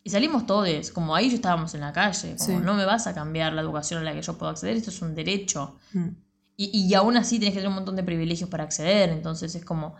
y 0.04 0.10
salimos 0.10 0.46
todos, 0.46 0.90
como 0.92 1.14
ahí 1.16 1.30
yo 1.30 1.36
estábamos 1.36 1.74
en 1.74 1.80
la 1.80 1.92
calle, 1.92 2.36
como 2.38 2.58
Sí. 2.60 2.64
no 2.64 2.74
me 2.74 2.84
vas 2.84 3.06
a 3.06 3.14
cambiar 3.14 3.54
la 3.54 3.62
educación 3.62 4.00
a 4.02 4.04
la 4.04 4.12
que 4.12 4.22
yo 4.22 4.36
puedo 4.38 4.50
acceder, 4.52 4.76
esto 4.76 4.90
es 4.90 5.00
un 5.02 5.14
derecho. 5.14 5.76
Mm. 5.94 6.08
Y, 6.56 6.86
y 6.88 6.94
aún 6.94 7.16
así 7.16 7.38
tenés 7.38 7.54
que 7.54 7.60
tener 7.60 7.68
un 7.70 7.74
montón 7.76 7.96
de 7.96 8.04
privilegios 8.04 8.48
para 8.48 8.62
acceder. 8.64 9.10
Entonces 9.10 9.54
es 9.56 9.64
como. 9.64 9.96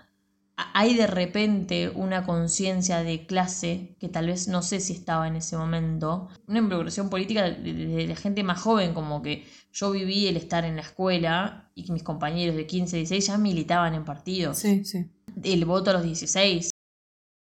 a- 0.57 0.71
Hay 0.79 0.95
de 0.95 1.09
repente 1.09 1.89
una 1.91 2.25
conciencia 2.25 3.03
de 3.03 3.27
clase 3.27 3.97
que 3.99 4.09
tal 4.09 4.27
vez 4.29 4.47
no 4.47 4.63
sé 4.63 4.79
si 4.79 4.93
estaba 4.93 5.27
en 5.27 5.35
ese 5.35 5.57
momento. 5.57 6.29
Una 6.47 6.59
involucración 6.61 7.11
política 7.11 7.43
de, 7.43 7.55
de- 7.61 7.87
de 7.87 8.07
la 8.07 8.15
gente 8.15 8.45
más 8.45 8.61
joven, 8.61 8.95
como 8.95 9.21
que 9.21 9.45
yo 9.73 9.91
viví 9.91 10.29
el 10.29 10.37
estar 10.37 10.65
en 10.65 10.77
la 10.77 10.83
escuela 10.83 11.71
y 11.75 11.83
que 11.85 11.93
mis 11.93 12.05
compañeros 12.05 12.55
de 12.55 12.67
15, 12.69 12.99
16 12.99 13.27
ya 13.27 13.37
militaban 13.39 13.95
en 13.95 14.05
partidos. 14.05 14.59
Sí, 14.59 14.85
sí. 14.85 15.11
El 15.43 15.65
voto 15.65 15.91
a 15.91 15.95
los 15.95 16.05
16. 16.05 16.71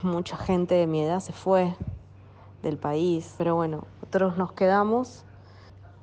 Mucha 0.02 0.38
gente 0.38 0.74
de 0.76 0.86
mi 0.86 1.02
edad 1.02 1.20
se 1.20 1.32
fue 1.34 1.74
del 2.66 2.78
país, 2.78 3.34
pero 3.38 3.54
bueno, 3.54 3.84
otros 4.02 4.36
nos 4.36 4.52
quedamos 4.52 5.24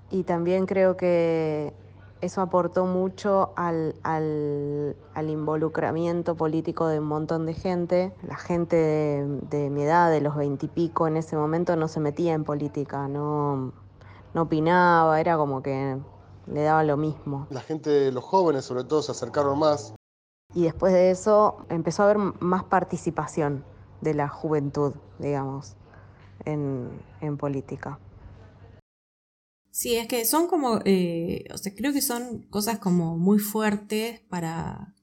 y 0.10 0.24
también 0.24 0.66
creo 0.66 0.96
que 0.98 1.74
eso 2.22 2.40
aportó 2.40 2.86
mucho 2.86 3.52
al, 3.58 3.96
al- 4.04 4.96
al 5.14 5.30
involucramiento 5.30 6.36
político 6.36 6.88
de 6.88 7.00
un 7.00 7.06
montón 7.06 7.46
de 7.46 7.54
gente. 7.54 8.14
La 8.26 8.38
gente 8.38 8.78
de, 8.78 9.40
de 9.50 9.70
mi 9.70 9.84
edad, 9.84 10.10
de 10.10 10.22
los 10.22 10.36
veintipico 10.36 11.06
en 11.08 11.18
ese 11.18 11.36
momento, 11.36 11.76
no 11.76 11.88
se 11.90 12.00
metía 12.00 12.34
en 12.34 12.46
política, 12.46 13.10
no, 13.10 13.74
no 14.34 14.42
opinaba, 14.42 15.20
era 15.20 15.36
como 15.36 15.62
que 15.62 15.98
le 16.48 16.64
daba 16.64 16.84
lo 16.84 16.96
mismo. 16.96 17.48
La 17.50 17.62
gente, 17.62 18.12
los 18.12 18.24
jóvenes 18.24 18.64
sobre 18.64 18.86
todo, 18.86 19.02
se 19.02 19.12
acercaron 19.12 19.60
más. 19.60 19.94
Y 20.54 20.64
después 20.64 20.94
de 20.94 21.12
eso 21.12 21.58
empezó 21.70 22.04
a 22.04 22.06
haber 22.06 22.20
más 22.20 22.64
participación 22.64 23.66
de 24.02 24.14
la 24.14 24.30
juventud, 24.30 24.94
digamos, 25.20 25.76
en, 26.46 27.38
política. 27.38 28.00
Sí, 29.72 29.96
es 29.96 30.08
que 30.08 30.24
son 30.26 30.48
como, 30.48 30.82
eh, 30.86 31.46
o 31.54 31.58
sea, 31.58 31.74
creo 31.74 31.94
que 31.94 32.02
son 32.02 32.44
cosas 32.50 32.80
como 32.80 33.18
muy 33.18 33.40
fuertes 33.40 34.20
para 34.30 34.94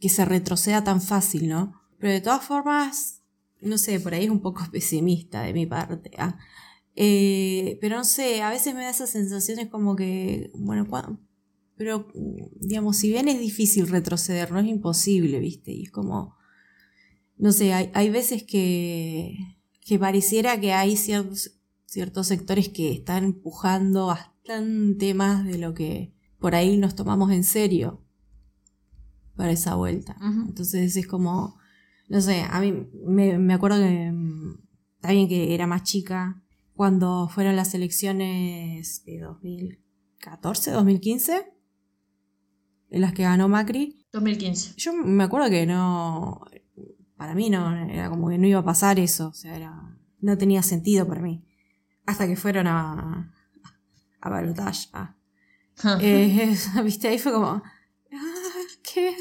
que 0.00 0.08
se 0.08 0.24
retroceda 0.24 0.82
tan 0.82 1.00
fácil, 1.00 1.48
¿no? 1.48 1.80
Pero 1.98 2.12
de 2.12 2.20
todas 2.20 2.44
formas, 2.44 3.22
no 3.60 3.78
sé, 3.78 4.00
por 4.00 4.14
ahí 4.14 4.24
es 4.24 4.30
un 4.30 4.40
poco 4.40 4.62
pesimista 4.72 5.42
de 5.42 5.52
mi 5.52 5.66
parte. 5.66 6.10
ah. 6.18 6.38
Eh, 7.00 7.78
pero 7.80 7.96
no 7.96 8.04
sé, 8.04 8.42
a 8.42 8.50
veces 8.50 8.74
me 8.74 8.82
da 8.82 8.90
esas 8.90 9.10
sensaciones 9.10 9.68
como 9.68 9.94
que, 9.94 10.50
bueno, 10.54 10.84
pero 11.76 12.08
digamos, 12.56 12.96
si 12.96 13.10
bien 13.10 13.28
es 13.28 13.38
difícil 13.38 13.86
retroceder, 13.86 14.50
no 14.50 14.58
es 14.58 14.66
imposible, 14.66 15.38
¿viste? 15.38 15.70
Y 15.70 15.84
es 15.84 15.92
como, 15.92 16.34
no 17.36 17.52
sé, 17.52 17.72
hay, 17.72 17.92
hay 17.94 18.10
veces 18.10 18.42
que, 18.42 19.36
que 19.88 19.98
pareciera 19.98 20.60
que 20.60 20.74
hay 20.74 20.98
ciertos, 20.98 21.58
ciertos 21.86 22.26
sectores 22.26 22.68
que 22.68 22.92
están 22.92 23.24
empujando 23.24 24.08
bastante 24.08 25.14
más 25.14 25.46
de 25.46 25.56
lo 25.56 25.72
que 25.72 26.12
por 26.38 26.54
ahí 26.54 26.76
nos 26.76 26.94
tomamos 26.94 27.32
en 27.32 27.42
serio 27.42 28.04
para 29.34 29.50
esa 29.50 29.76
vuelta. 29.76 30.14
Entonces 30.46 30.94
es 30.94 31.06
como, 31.06 31.56
no 32.06 32.20
sé, 32.20 32.42
a 32.42 32.60
mí 32.60 32.86
me, 33.02 33.38
me 33.38 33.54
acuerdo 33.54 33.78
que 33.78 34.12
mm, 34.12 34.58
bien 35.08 35.26
que 35.26 35.54
era 35.54 35.66
más 35.66 35.84
chica 35.84 36.42
cuando 36.74 37.26
fueron 37.28 37.56
las 37.56 37.72
elecciones 37.72 39.06
de 39.06 39.20
2014, 39.20 40.70
2015, 40.72 41.50
en 42.90 43.00
las 43.00 43.14
que 43.14 43.22
ganó 43.22 43.48
Macri. 43.48 44.04
2015. 44.12 44.74
Yo 44.76 44.92
me 44.92 45.24
acuerdo 45.24 45.48
que 45.48 45.64
no, 45.64 46.42
para 47.18 47.34
mí 47.34 47.50
no, 47.50 47.76
era 47.76 48.08
como 48.08 48.28
que 48.30 48.38
no 48.38 48.46
iba 48.46 48.60
a 48.60 48.64
pasar 48.64 48.98
eso, 48.98 49.28
o 49.28 49.32
sea, 49.34 49.54
era, 49.56 49.98
no 50.20 50.38
tenía 50.38 50.62
sentido 50.62 51.06
para 51.06 51.20
mí. 51.20 51.44
Hasta 52.06 52.26
que 52.26 52.36
fueron 52.36 52.66
a, 52.68 53.30
a 54.22 54.28
Balotage. 54.30 54.88
ah. 54.94 55.14
Eh, 56.00 56.56
Viste, 56.84 57.08
ahí 57.08 57.18
fue 57.18 57.32
como, 57.32 57.46
ah, 57.48 57.62
¿qué? 58.82 59.14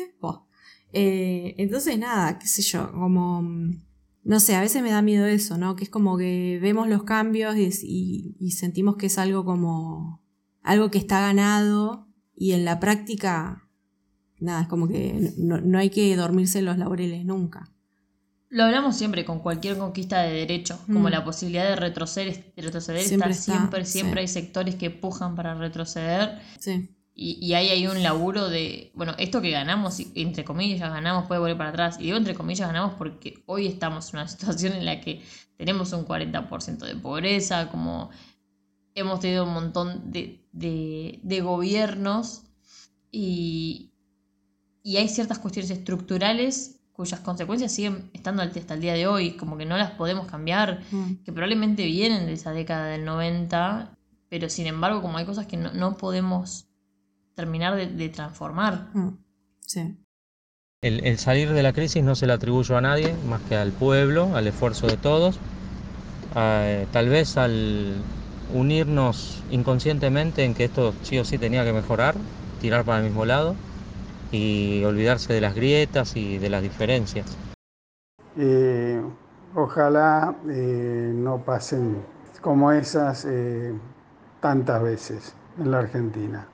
Eh, 0.94 1.56
entonces, 1.58 2.00
nada, 2.00 2.40
qué 2.40 2.48
sé 2.48 2.62
yo, 2.62 2.90
como, 2.94 3.42
mm, 3.42 3.82
no 4.24 4.40
sé, 4.40 4.56
a 4.56 4.62
veces 4.62 4.82
me 4.82 4.92
da 4.92 5.02
miedo 5.02 5.26
eso, 5.26 5.58
¿no? 5.58 5.76
Que 5.76 5.84
es 5.84 5.90
como 5.90 6.18
que 6.18 6.60
vemos 6.62 6.88
los 6.88 7.04
cambios 7.04 7.56
y, 7.58 7.70
y- 7.84 8.36
y 8.40 8.52
sentimos 8.52 8.96
que 8.96 9.08
es 9.08 9.18
algo 9.18 9.44
como, 9.44 10.24
algo 10.62 10.90
que 10.92 10.98
está 10.98 11.20
ganado 11.22 12.08
y 12.36 12.52
en 12.54 12.64
la 12.66 12.80
práctica, 12.80 13.68
nada, 14.40 14.62
es 14.62 14.68
como 14.68 14.88
que 14.88 15.34
no, 15.38 15.60
no 15.62 15.78
hay 15.80 15.90
que 15.90 16.16
dormirse 16.16 16.60
en 16.60 16.66
los 16.66 16.78
laureles 16.78 17.26
nunca. 17.26 17.74
Lo 18.50 18.64
hablamos 18.64 18.96
siempre 18.96 19.26
con 19.26 19.40
cualquier 19.40 19.78
conquista 19.78 20.22
de 20.22 20.32
derecho, 20.34 20.80
como 20.88 21.10
Mm. 21.10 21.12
la 21.12 21.24
posibilidad 21.26 21.66
de 21.68 21.76
retroceder, 21.76 22.54
de 22.56 22.62
retroceder 22.62 23.02
Siempre 23.04 23.32
está, 23.32 23.52
está, 23.52 23.58
siempre, 23.60 23.86
siempre 23.86 24.22
sí. 24.28 24.38
hay 24.40 24.44
sectores 24.44 24.76
que 24.76 24.90
pujan 24.90 25.36
para 25.36 25.54
retroceder. 25.56 26.40
Sí. 26.60 26.90
Y, 27.14 27.46
y 27.46 27.54
ahí 27.56 27.70
hay 27.70 27.88
un 27.88 28.02
laburo 28.04 28.48
de, 28.48 28.92
bueno, 28.94 29.16
esto 29.18 29.42
que 29.42 29.50
ganamos, 29.52 30.00
entre 30.16 30.46
comillas 30.46 30.80
ganamos, 30.92 31.28
puede 31.28 31.42
volver 31.42 31.58
para 31.58 31.72
atrás. 31.72 31.98
Y 32.00 32.04
digo 32.04 32.18
entre 32.18 32.36
comillas 32.36 32.68
ganamos 32.68 32.94
porque 32.94 33.44
hoy 33.48 33.68
estamos 33.68 34.10
en 34.14 34.20
una 34.20 34.28
situación 34.36 34.74
en 34.74 34.86
la 34.86 35.02
que 35.02 35.22
tenemos 35.58 35.92
un 35.94 36.06
40% 36.06 36.86
de 36.86 36.96
pobreza, 36.96 37.70
como 37.70 38.12
hemos 38.96 39.20
tenido 39.20 39.44
un 39.46 39.54
montón 39.54 40.12
de, 40.12 40.48
de, 40.54 41.20
de 41.24 41.42
gobiernos 41.42 42.44
y, 43.12 43.92
y 44.84 44.98
hay 44.98 45.10
ciertas 45.10 45.40
cuestiones 45.40 45.72
estructurales 45.72 46.77
cuyas 46.98 47.20
consecuencias 47.22 47.72
siguen 47.72 48.10
estando 48.12 48.42
hasta 48.42 48.74
el 48.74 48.82
día 48.82 48.94
de 48.96 49.06
hoy, 49.08 49.38
como 49.38 49.56
que 49.56 49.66
no 49.66 49.78
las 49.78 49.92
podemos 49.92 50.26
cambiar, 50.28 50.82
Mm. 50.92 51.24
que 51.24 51.32
probablemente 51.32 51.86
vienen 51.86 52.26
de 52.26 52.34
esa 52.34 52.52
década 52.52 52.88
del 52.88 53.06
90, 53.06 53.92
pero 54.30 54.50
sin 54.50 54.66
embargo 54.66 55.02
como 55.02 55.18
hay 55.20 55.26
cosas 55.26 55.46
que 55.46 55.58
no, 55.58 55.72
no 55.74 55.96
podemos 55.96 56.68
terminar 57.36 57.76
de, 57.76 57.86
de 57.86 58.10
transformar. 58.10 58.88
Mm. 58.96 59.10
Sí. 59.62 59.96
El, 60.82 61.06
el 61.06 61.18
salir 61.20 61.54
de 61.54 61.64
la 61.64 61.72
crisis 61.72 62.04
no 62.04 62.16
se 62.16 62.26
le 62.26 62.34
atribuyo 62.34 62.78
a 62.78 62.82
nadie 62.82 63.14
más 63.30 63.42
que 63.44 63.56
al 63.56 63.72
pueblo, 63.72 64.36
al 64.36 64.48
esfuerzo 64.48 64.88
de 64.88 64.98
todos, 64.98 65.38
a, 66.36 66.66
tal 66.92 67.10
vez 67.10 67.38
al 67.38 67.94
unirnos 68.56 69.44
inconscientemente 69.52 70.46
en 70.46 70.56
que 70.56 70.64
esto 70.64 70.94
sí 71.04 71.20
o 71.20 71.26
sí 71.26 71.38
tenía 71.38 71.64
que 71.64 71.74
mejorar, 71.74 72.16
tirar 72.60 72.86
para 72.86 73.00
el 73.00 73.06
mismo 73.06 73.26
lado 73.26 73.56
y 74.32 74.84
olvidarse 74.84 75.34
de 75.34 75.42
las 75.42 75.56
grietas 75.56 76.16
y 76.16 76.38
de 76.38 76.50
las 76.50 76.62
diferencias. 76.62 77.38
Eh, 78.38 79.02
ojalá 79.56 80.36
eh, 80.50 81.12
no 81.14 81.44
pasen 81.44 82.04
como 82.42 82.72
esas 82.72 83.26
eh, 83.26 83.74
tantas 84.40 84.82
veces 84.82 85.36
en 85.58 85.72
la 85.72 85.80
Argentina. 85.80 86.48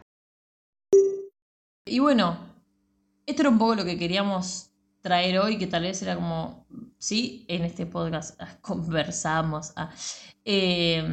Y 1.85 1.99
bueno, 1.99 2.37
esto 3.25 3.41
era 3.41 3.49
un 3.49 3.57
poco 3.57 3.75
lo 3.75 3.85
que 3.85 3.97
queríamos 3.97 4.71
traer 5.01 5.37
hoy, 5.39 5.57
que 5.57 5.67
tal 5.67 5.83
vez 5.83 6.01
era 6.01 6.15
como, 6.15 6.65
sí, 6.97 7.45
en 7.47 7.63
este 7.63 7.85
podcast 7.85 8.41
ah, 8.41 8.57
conversamos 8.61 9.73
ah, 9.75 9.91
eh, 10.45 11.03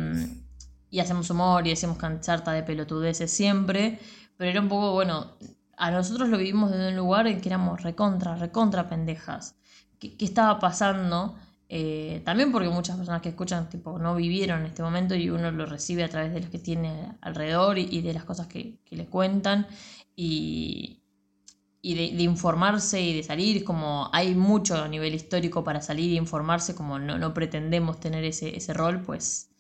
y 0.89 1.01
hacemos 1.01 1.29
humor 1.31 1.67
y 1.67 1.73
hacemos 1.73 1.99
canchata 1.99 2.53
de 2.53 2.63
pelotudeces 2.63 3.31
siempre, 3.31 3.99
pero 4.37 4.51
era 4.51 4.61
un 4.61 4.69
poco, 4.69 4.93
bueno, 4.93 5.37
a 5.81 5.91
nosotros 5.91 6.29
lo 6.29 6.39
vivimos 6.39 6.71
desde 6.71 6.89
un 6.91 6.97
lugar 6.97 7.27
en 7.27 7.41
que 7.41 7.49
éramos 7.49 7.83
recontra, 7.83 8.37
recontra 8.37 8.89
pendejas. 8.89 9.57
¿Qué, 9.99 10.17
qué 10.17 10.25
estaba 10.27 10.59
pasando? 10.59 11.37
Eh, 11.69 12.21
también 12.25 12.53
porque 12.53 12.69
muchas 12.69 12.97
personas 12.97 13.23
que 13.23 13.31
escuchan 13.31 13.71
tipo 13.71 13.99
no 13.99 14.15
vivieron 14.17 14.67
este 14.67 14.83
momento 14.83 15.15
y 15.15 15.31
uno 15.31 15.51
lo 15.51 15.67
recibe 15.67 16.05
a 16.05 16.09
través 16.09 16.33
de 16.35 16.41
los 16.41 16.51
que 16.51 16.59
tiene 16.59 17.13
alrededor 17.21 17.79
y, 17.79 17.89
y 17.91 18.03
de 18.03 18.13
las 18.13 18.25
cosas 18.25 18.47
que, 18.49 18.81
que 18.85 18.97
le 18.97 19.07
cuentan 19.07 19.67
y, 20.17 21.01
y 21.81 21.95
de, 21.95 22.17
de 22.17 22.23
informarse 22.25 23.01
y 23.01 23.15
de 23.15 23.23
salir, 23.23 23.65
como 23.65 24.11
hay 24.13 24.35
mucho 24.35 24.77
a 24.77 24.89
nivel 24.89 25.15
histórico 25.15 25.65
para 25.65 25.81
salir 25.81 26.13
e 26.13 26.17
informarse, 26.17 26.75
como 26.75 26.99
no, 26.99 27.19
no 27.19 27.33
pretendemos 27.33 28.01
tener 28.01 28.25
ese, 28.25 28.57
ese 28.57 28.75
rol, 28.75 29.01
pues 29.03 29.51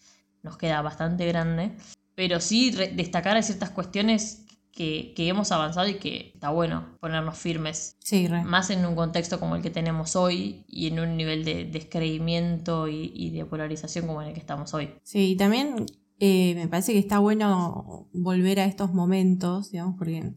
nos 0.42 0.56
queda 0.56 0.83
bastante 0.83 1.26
grande. 1.26 1.72
Pero 2.14 2.40
sí 2.40 2.70
destacar 2.72 3.37
a 3.37 3.42
ciertas 3.42 3.70
cuestiones 3.70 4.44
que, 4.72 5.12
que 5.14 5.28
hemos 5.28 5.52
avanzado 5.52 5.88
y 5.88 5.94
que 5.94 6.33
está 6.35 6.50
bueno 6.50 6.96
ponernos 7.00 7.37
firmes. 7.38 7.96
Sí. 8.00 8.28
Más 8.44 8.70
en 8.70 8.85
un 8.87 8.94
contexto 8.94 9.40
como 9.40 9.56
el 9.56 9.62
que 9.62 9.70
tenemos 9.70 10.16
hoy 10.16 10.64
y 10.68 10.88
en 10.88 11.00
un 11.00 11.16
nivel 11.16 11.44
de 11.44 11.64
descreimiento 11.64 12.88
y, 12.88 13.12
y 13.14 13.30
de 13.30 13.44
polarización 13.44 14.06
como 14.06 14.22
en 14.22 14.28
el 14.28 14.35
que 14.35 14.40
estamos 14.40 14.72
hoy. 14.74 14.90
Sí, 15.02 15.33
y 15.33 15.37
también 15.37 15.87
eh, 16.18 16.54
me 16.54 16.68
parece 16.68 16.92
que 16.92 16.98
está 16.98 17.18
bueno 17.18 18.09
volver 18.12 18.61
a 18.61 18.66
estos 18.66 18.92
momentos, 18.92 19.70
digamos, 19.70 19.96
porque 19.98 20.35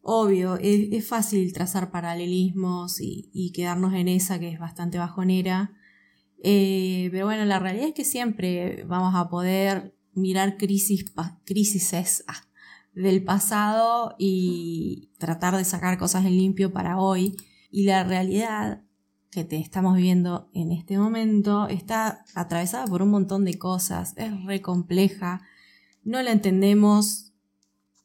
obvio, 0.00 0.56
es, 0.56 0.92
es 0.92 1.08
fácil 1.08 1.52
trazar 1.52 1.90
paralelismos 1.90 3.00
y, 3.00 3.28
y 3.32 3.52
quedarnos 3.52 3.92
en 3.94 4.08
esa 4.08 4.38
que 4.38 4.48
es 4.48 4.58
bastante 4.58 4.98
bajonera. 4.98 5.72
Eh, 6.42 7.08
pero 7.10 7.26
bueno, 7.26 7.44
la 7.44 7.58
realidad 7.58 7.88
es 7.88 7.94
que 7.94 8.04
siempre 8.04 8.84
vamos 8.84 9.14
a 9.16 9.28
poder 9.28 9.96
mirar 10.14 10.56
crisis, 10.56 11.12
crisis 11.44 12.24
ah, 12.28 12.46
del 12.96 13.22
pasado 13.22 14.16
y 14.18 15.10
tratar 15.18 15.56
de 15.56 15.64
sacar 15.64 15.98
cosas 15.98 16.24
en 16.24 16.36
limpio 16.36 16.72
para 16.72 16.98
hoy. 16.98 17.36
Y 17.70 17.84
la 17.84 18.02
realidad 18.04 18.82
que 19.30 19.44
te 19.44 19.58
estamos 19.58 19.96
viendo 19.96 20.48
en 20.54 20.72
este 20.72 20.98
momento 20.98 21.68
está 21.68 22.24
atravesada 22.34 22.86
por 22.86 23.02
un 23.02 23.10
montón 23.10 23.44
de 23.44 23.58
cosas, 23.58 24.14
es 24.16 24.32
re 24.44 24.62
compleja, 24.62 25.42
no 26.04 26.22
la 26.22 26.32
entendemos, 26.32 27.34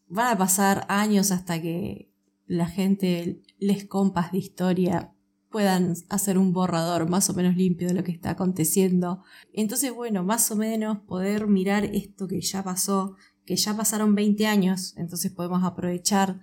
van 0.10 0.36
a 0.36 0.38
pasar 0.38 0.86
años 0.90 1.32
hasta 1.32 1.62
que 1.62 2.12
la 2.48 2.68
gente, 2.68 3.42
les 3.60 3.86
compas 3.86 4.34
de 4.34 4.40
historia, 4.40 5.14
puedan 5.50 5.96
hacer 6.10 6.38
un 6.38 6.52
borrador 6.52 7.10
más 7.10 7.30
o 7.30 7.34
menos 7.34 7.56
limpio 7.56 7.88
de 7.88 7.94
lo 7.94 8.04
que 8.04 8.12
está 8.12 8.32
aconteciendo. 8.32 9.24
Entonces, 9.54 9.94
bueno, 9.94 10.24
más 10.24 10.52
o 10.52 10.56
menos 10.56 11.00
poder 11.00 11.48
mirar 11.48 11.86
esto 11.86 12.28
que 12.28 12.42
ya 12.42 12.64
pasó, 12.64 13.16
que 13.46 13.56
ya 13.56 13.76
pasaron 13.76 14.16
20 14.16 14.46
años, 14.48 14.94
entonces 14.98 15.32
podemos 15.32 15.64
aprovechar 15.64 16.40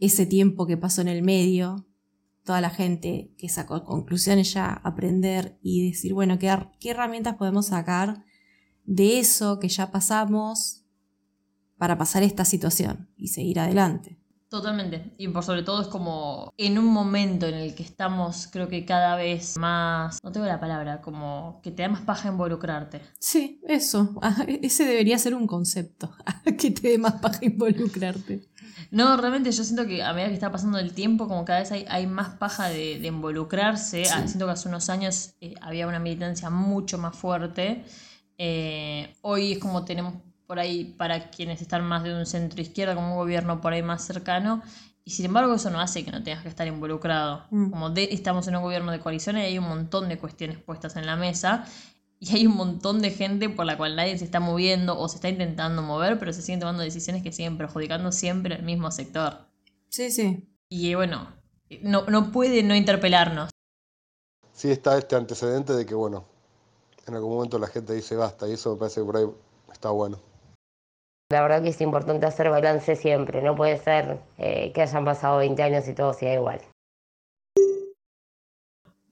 ese 0.00 0.26
tiempo 0.26 0.66
que 0.66 0.76
pasó 0.76 1.00
en 1.00 1.08
el 1.08 1.22
medio, 1.22 1.86
toda 2.44 2.60
la 2.60 2.70
gente 2.70 3.32
que 3.38 3.48
sacó 3.48 3.84
conclusiones 3.84 4.52
ya, 4.52 4.72
aprender 4.72 5.58
y 5.62 5.88
decir, 5.90 6.12
bueno, 6.12 6.38
¿qué, 6.38 6.48
her- 6.48 6.70
qué 6.80 6.90
herramientas 6.90 7.36
podemos 7.36 7.66
sacar 7.66 8.24
de 8.84 9.20
eso 9.20 9.60
que 9.60 9.68
ya 9.68 9.92
pasamos 9.92 10.84
para 11.78 11.96
pasar 11.98 12.22
esta 12.24 12.44
situación 12.44 13.08
y 13.16 13.28
seguir 13.28 13.60
adelante? 13.60 14.18
Totalmente. 14.52 15.14
Y 15.16 15.28
por 15.28 15.42
sobre 15.42 15.62
todo 15.62 15.80
es 15.80 15.88
como 15.88 16.52
en 16.58 16.76
un 16.78 16.84
momento 16.84 17.46
en 17.46 17.54
el 17.54 17.74
que 17.74 17.82
estamos, 17.82 18.50
creo 18.52 18.68
que 18.68 18.84
cada 18.84 19.16
vez 19.16 19.56
más, 19.56 20.22
no 20.22 20.30
tengo 20.30 20.44
la 20.44 20.60
palabra, 20.60 21.00
como 21.00 21.58
que 21.62 21.70
te 21.70 21.80
da 21.80 21.88
más 21.88 22.02
paja 22.02 22.28
involucrarte. 22.28 23.00
Sí, 23.18 23.62
eso. 23.66 24.10
Ah, 24.20 24.44
Ese 24.46 24.84
debería 24.84 25.16
ser 25.16 25.34
un 25.34 25.46
concepto. 25.46 26.12
que 26.58 26.70
te 26.70 26.88
dé 26.88 26.98
más 26.98 27.14
paja 27.14 27.38
involucrarte. 27.40 28.42
No, 28.90 29.16
realmente 29.16 29.50
yo 29.52 29.64
siento 29.64 29.86
que 29.86 30.02
a 30.02 30.12
medida 30.12 30.28
que 30.28 30.34
está 30.34 30.52
pasando 30.52 30.78
el 30.78 30.92
tiempo, 30.92 31.28
como 31.28 31.46
cada 31.46 31.60
vez 31.60 31.72
hay, 31.72 31.86
hay 31.88 32.06
más 32.06 32.34
paja 32.34 32.68
de, 32.68 32.98
de 33.00 33.06
involucrarse. 33.08 34.04
Sí. 34.04 34.10
Ah, 34.14 34.28
Siento 34.28 34.44
que 34.44 34.52
hace 34.52 34.68
unos 34.68 34.90
años 34.90 35.32
eh, 35.40 35.54
había 35.62 35.86
una 35.86 35.98
militancia 35.98 36.50
mucho 36.50 36.98
más 36.98 37.16
fuerte. 37.16 37.86
Eh, 38.36 39.14
hoy 39.22 39.52
es 39.52 39.58
como 39.60 39.86
tenemos 39.86 40.16
por 40.52 40.60
ahí, 40.60 40.84
para 40.84 41.30
quienes 41.30 41.62
están 41.62 41.82
más 41.82 42.02
de 42.02 42.14
un 42.14 42.26
centro 42.26 42.60
izquierda, 42.60 42.94
como 42.94 43.12
un 43.12 43.16
gobierno 43.16 43.62
por 43.62 43.72
ahí 43.72 43.82
más 43.82 44.04
cercano. 44.04 44.62
Y 45.02 45.12
sin 45.12 45.24
embargo, 45.24 45.54
eso 45.54 45.70
no 45.70 45.80
hace 45.80 46.04
que 46.04 46.10
no 46.10 46.22
tengas 46.22 46.42
que 46.42 46.50
estar 46.50 46.66
involucrado. 46.66 47.46
Mm. 47.50 47.70
Como 47.70 47.88
de, 47.88 48.10
estamos 48.12 48.46
en 48.48 48.56
un 48.56 48.62
gobierno 48.62 48.92
de 48.92 49.00
coalición 49.00 49.38
y 49.38 49.40
hay 49.40 49.56
un 49.56 49.66
montón 49.66 50.10
de 50.10 50.18
cuestiones 50.18 50.58
puestas 50.58 50.96
en 50.96 51.06
la 51.06 51.16
mesa. 51.16 51.64
Y 52.20 52.36
hay 52.36 52.46
un 52.46 52.54
montón 52.54 53.00
de 53.00 53.12
gente 53.12 53.48
por 53.48 53.64
la 53.64 53.78
cual 53.78 53.96
nadie 53.96 54.18
se 54.18 54.26
está 54.26 54.40
moviendo 54.40 54.98
o 54.98 55.08
se 55.08 55.16
está 55.16 55.30
intentando 55.30 55.80
mover, 55.80 56.18
pero 56.18 56.34
se 56.34 56.42
siguen 56.42 56.60
tomando 56.60 56.82
decisiones 56.82 57.22
que 57.22 57.32
siguen 57.32 57.56
perjudicando 57.56 58.12
siempre 58.12 58.54
al 58.54 58.62
mismo 58.62 58.90
sector. 58.90 59.46
Sí, 59.88 60.10
sí. 60.10 60.46
Y 60.68 60.94
bueno, 60.94 61.28
no, 61.80 62.04
no 62.08 62.30
puede 62.30 62.62
no 62.62 62.74
interpelarnos. 62.74 63.48
Sí 64.52 64.70
está 64.70 64.98
este 64.98 65.16
antecedente 65.16 65.72
de 65.72 65.86
que, 65.86 65.94
bueno, 65.94 66.26
en 67.06 67.14
algún 67.14 67.36
momento 67.36 67.58
la 67.58 67.68
gente 67.68 67.94
dice 67.94 68.16
basta 68.16 68.46
y 68.46 68.52
eso 68.52 68.74
me 68.74 68.80
parece 68.80 69.00
que 69.00 69.06
por 69.06 69.16
ahí 69.16 69.24
está 69.72 69.88
bueno. 69.88 70.31
La 71.32 71.40
verdad 71.42 71.62
que 71.62 71.70
es 71.70 71.80
importante 71.80 72.26
hacer 72.26 72.50
balance 72.50 72.94
siempre, 72.94 73.42
no 73.42 73.56
puede 73.56 73.78
ser 73.78 74.20
eh, 74.38 74.70
que 74.74 74.82
hayan 74.82 75.04
pasado 75.04 75.38
20 75.38 75.62
años 75.62 75.88
y 75.88 75.94
todo 75.94 76.12
siga 76.12 76.34
igual. 76.34 76.60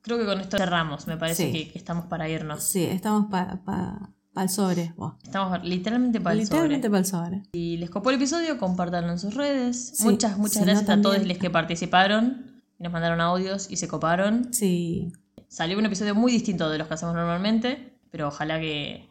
Creo 0.02 0.18
que 0.18 0.24
con 0.24 0.40
esto 0.40 0.56
cerramos, 0.56 1.06
me 1.06 1.16
parece 1.16 1.46
Sí. 1.46 1.52
que, 1.52 1.72
que 1.72 1.78
estamos 1.78 2.06
para 2.06 2.28
irnos. 2.28 2.62
Sí, 2.62 2.84
estamos 2.84 3.30
para 3.30 3.56
pa, 3.64 4.10
pa 4.32 4.42
el 4.42 4.48
sobre. 4.48 4.94
Estamos 5.22 5.62
literalmente 5.62 6.20
para 6.20 6.32
el 6.34 6.40
Literalmente 6.40 6.88
sobre. 6.88 6.90
para 6.90 6.98
el 7.00 7.06
sobre. 7.06 7.42
Si 7.52 7.76
les 7.76 7.90
copó 7.90 8.10
el 8.10 8.16
episodio, 8.16 8.56
compártanlo 8.58 9.12
en 9.12 9.18
sus 9.18 9.34
redes. 9.34 9.92
Sí, 9.96 10.04
muchas, 10.04 10.38
muchas 10.38 10.52
si 10.54 10.60
no, 10.60 10.66
gracias 10.66 10.88
a 10.90 11.02
todos 11.02 11.26
los 11.26 11.38
que 11.38 11.50
participaron 11.50 12.62
y 12.78 12.82
nos 12.82 12.92
mandaron 12.92 13.20
audios 13.20 13.70
y 13.70 13.76
se 13.76 13.88
coparon. 13.88 14.52
Sí. 14.54 15.12
Salió 15.48 15.78
un 15.78 15.84
episodio 15.84 16.14
muy 16.14 16.32
distinto 16.32 16.70
de 16.70 16.78
los 16.78 16.88
que 16.88 16.94
hacemos 16.94 17.14
normalmente, 17.14 17.92
pero 18.10 18.28
ojalá 18.28 18.58
que 18.58 19.09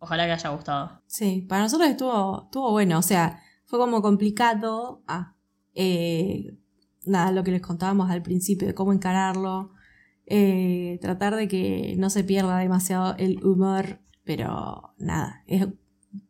ojalá 0.00 0.26
que 0.26 0.32
haya 0.32 0.50
gustado. 0.50 1.02
Sí, 1.06 1.46
para 1.48 1.62
nosotros 1.62 1.88
estuvo, 1.90 2.44
estuvo 2.46 2.72
bueno, 2.72 2.98
o 2.98 3.02
sea, 3.02 3.40
fue 3.66 3.78
como 3.78 4.02
complicado. 4.02 5.02
Ah, 5.06 5.36
eh, 5.74 6.58
nada, 7.06 7.32
lo 7.32 7.44
que 7.44 7.52
les 7.52 7.62
contábamos 7.62 8.10
al 8.10 8.22
principio 8.22 8.66
de 8.68 8.74
cómo 8.74 8.92
encararlo. 8.92 9.72
eh, 10.26 10.98
tratar 11.02 11.36
de 11.36 11.48
que 11.48 11.96
no 11.98 12.10
se 12.10 12.24
pierda 12.24 12.58
demasiado 12.58 13.16
el 13.18 13.44
humor, 13.44 14.00
pero 14.24 14.94
nada, 14.98 15.42
es 15.46 15.66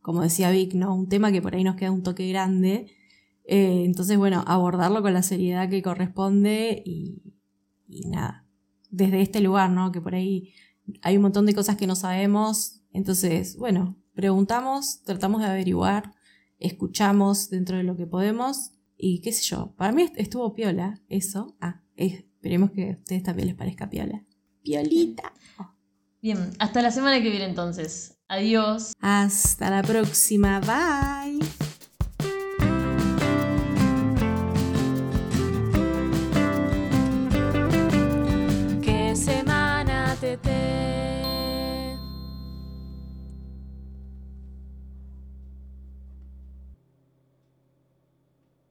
como 0.03 0.23
decía 0.23 0.51
Vic, 0.51 0.75
¿no? 0.75 0.95
Un 0.95 1.09
tema 1.09 1.33
que 1.33 1.43
por 1.43 1.55
ahí 1.55 1.65
nos 1.65 1.77
queda 1.77 1.91
un 1.93 2.03
toque 2.03 2.29
grande. 2.29 2.87
eh, 3.45 3.85
entonces, 3.85 4.17
bueno, 4.19 4.45
abordarlo 4.47 5.03
con 5.03 5.13
la 5.15 5.23
seriedad 5.23 5.69
que 5.71 5.83
corresponde 5.83 6.83
y, 6.87 7.23
y 7.89 8.09
nada, 8.09 8.47
desde 8.91 9.21
este 9.23 9.41
lugar, 9.41 9.71
¿no? 9.71 9.93
Que 9.93 10.01
por 10.01 10.15
ahí 10.15 10.53
hay 11.03 11.17
un 11.17 11.23
montón 11.23 11.47
de 11.47 11.55
cosas 11.55 11.77
que 11.77 11.87
no 11.87 11.97
sabemos. 11.97 12.80
Entonces, 12.93 13.57
bueno, 13.57 13.97
preguntamos, 14.15 15.03
tratamos 15.05 15.41
de 15.41 15.47
averiguar, 15.49 16.13
escuchamos 16.59 17.49
dentro 17.51 17.77
de 17.77 17.83
lo 17.85 17.97
que 17.97 18.07
podemos 18.07 18.73
y 18.97 19.21
qué 19.23 19.33
sé 19.33 19.43
yo. 19.45 19.75
Para 19.77 19.93
mí 19.93 20.03
est- 20.03 20.19
estuvo 20.19 20.53
piola 20.55 21.01
eso. 21.09 21.57
Ah, 21.61 21.83
esperemos 21.97 22.71
que 22.73 22.91
a 22.91 22.93
ustedes 22.99 23.23
también 23.23 23.49
les 23.49 23.57
parezca 23.57 23.89
piola. 23.89 24.25
Piolita. 24.63 25.33
Bien, 26.23 26.51
hasta 26.59 26.83
la 26.83 26.91
semana 26.91 27.23
que 27.23 27.31
viene 27.31 27.47
entonces. 27.47 28.19
Adiós. 28.29 28.93
Hasta 29.01 29.71
la 29.71 29.83
próxima. 29.83 30.61
Bye. 30.61 31.41